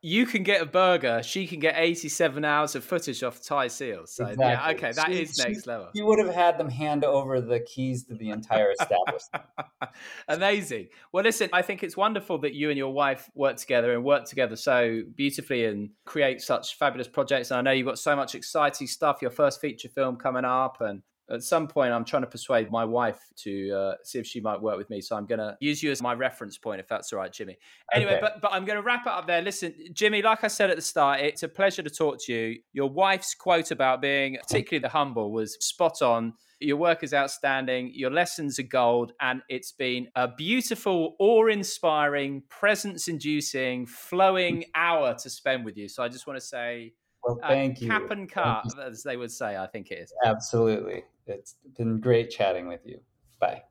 [0.01, 1.21] you can get a burger.
[1.23, 4.13] She can get 87 hours of footage off Thai SEALs.
[4.15, 4.75] So, yeah, Exactly.
[4.75, 5.89] okay, that She- is she- next level.
[5.93, 9.43] You would have had them hand over the keys to the entire establishment.
[10.28, 10.89] Amazing.
[11.11, 14.25] Well, listen, I think it's wonderful that you and your wife work together and work
[14.25, 17.51] together so beautifully and create such fabulous projects.
[17.51, 20.78] And I know you've got so much exciting stuff, your first feature film coming up.
[20.82, 24.39] And at some point, I'm trying to persuade my wife to uh, see if she
[24.39, 25.01] might work with me.
[25.01, 27.57] So I'm going to use you as my reference point, if that's all right, Jimmy.
[27.93, 28.21] Anyway, Okay.
[28.21, 29.41] but, but I'm going to wrap it up there.
[29.41, 32.59] Listen, Jimmy, like I said at the start, it's a pleasure to talk to you.
[32.73, 36.34] Your wife's quote about being particularly the humble was spot on.
[36.59, 37.91] Your work is outstanding.
[37.93, 39.11] Your lessons are gold.
[39.21, 45.88] And it's been a beautiful, awe inspiring, presence inducing, flowing hour to spend with you.
[45.88, 46.93] So I just want to say,
[47.28, 47.89] Well, uh, thank you.
[47.89, 50.13] cap and cut, as they would say, I think it is.
[50.23, 51.03] Absolutely.
[51.25, 53.01] It's been great chatting with you.
[53.38, 53.63] Bye.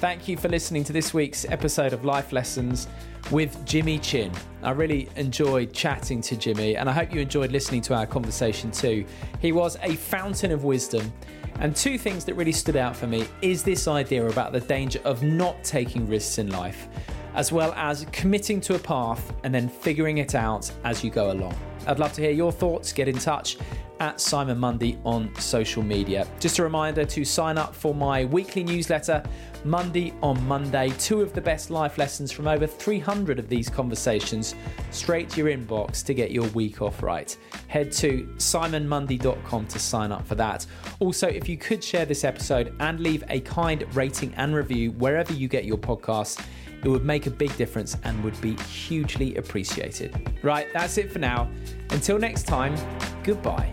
[0.00, 2.88] Thank you for listening to this week's episode of Life Lessons
[3.30, 4.32] with Jimmy Chin.
[4.62, 8.72] I really enjoyed chatting to Jimmy, and I hope you enjoyed listening to our conversation
[8.72, 9.04] too.
[9.40, 11.12] He was a fountain of wisdom.
[11.60, 15.00] And two things that really stood out for me is this idea about the danger
[15.04, 16.88] of not taking risks in life,
[17.34, 21.32] as well as committing to a path and then figuring it out as you go
[21.32, 21.56] along.
[21.86, 22.92] I'd love to hear your thoughts.
[22.92, 23.56] Get in touch
[24.00, 26.26] at Simon Mundie on social media.
[26.40, 29.22] Just a reminder to sign up for my weekly newsletter,
[29.64, 30.90] Monday on Monday.
[30.98, 34.54] Two of the best life lessons from over 300 of these conversations
[34.90, 37.36] straight to your inbox to get your week off right.
[37.66, 40.66] Head to simonmundie.com to sign up for that.
[41.00, 45.32] Also, if you could share this episode and leave a kind rating and review wherever
[45.32, 46.44] you get your podcasts,
[46.84, 50.14] it would make a big difference and would be hugely appreciated.
[50.42, 51.50] Right, that's it for now.
[51.90, 52.76] Until next time,
[53.24, 53.72] goodbye.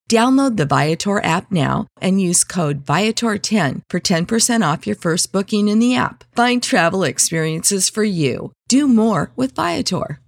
[0.11, 5.69] Download the Viator app now and use code Viator10 for 10% off your first booking
[5.69, 6.25] in the app.
[6.35, 8.51] Find travel experiences for you.
[8.67, 10.19] Do more with Viator.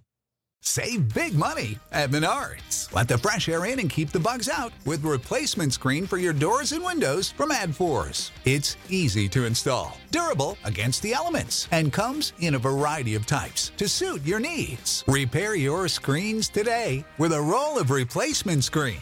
[0.61, 2.93] Save big money at Menards.
[2.93, 6.31] Let the fresh air in and keep the bugs out with replacement screen for your
[6.31, 8.31] doors and windows from Adfors.
[8.45, 13.73] It's easy to install, durable against the elements, and comes in a variety of types
[13.75, 15.03] to suit your needs.
[15.09, 19.01] Repair your screens today with a roll of replacement screen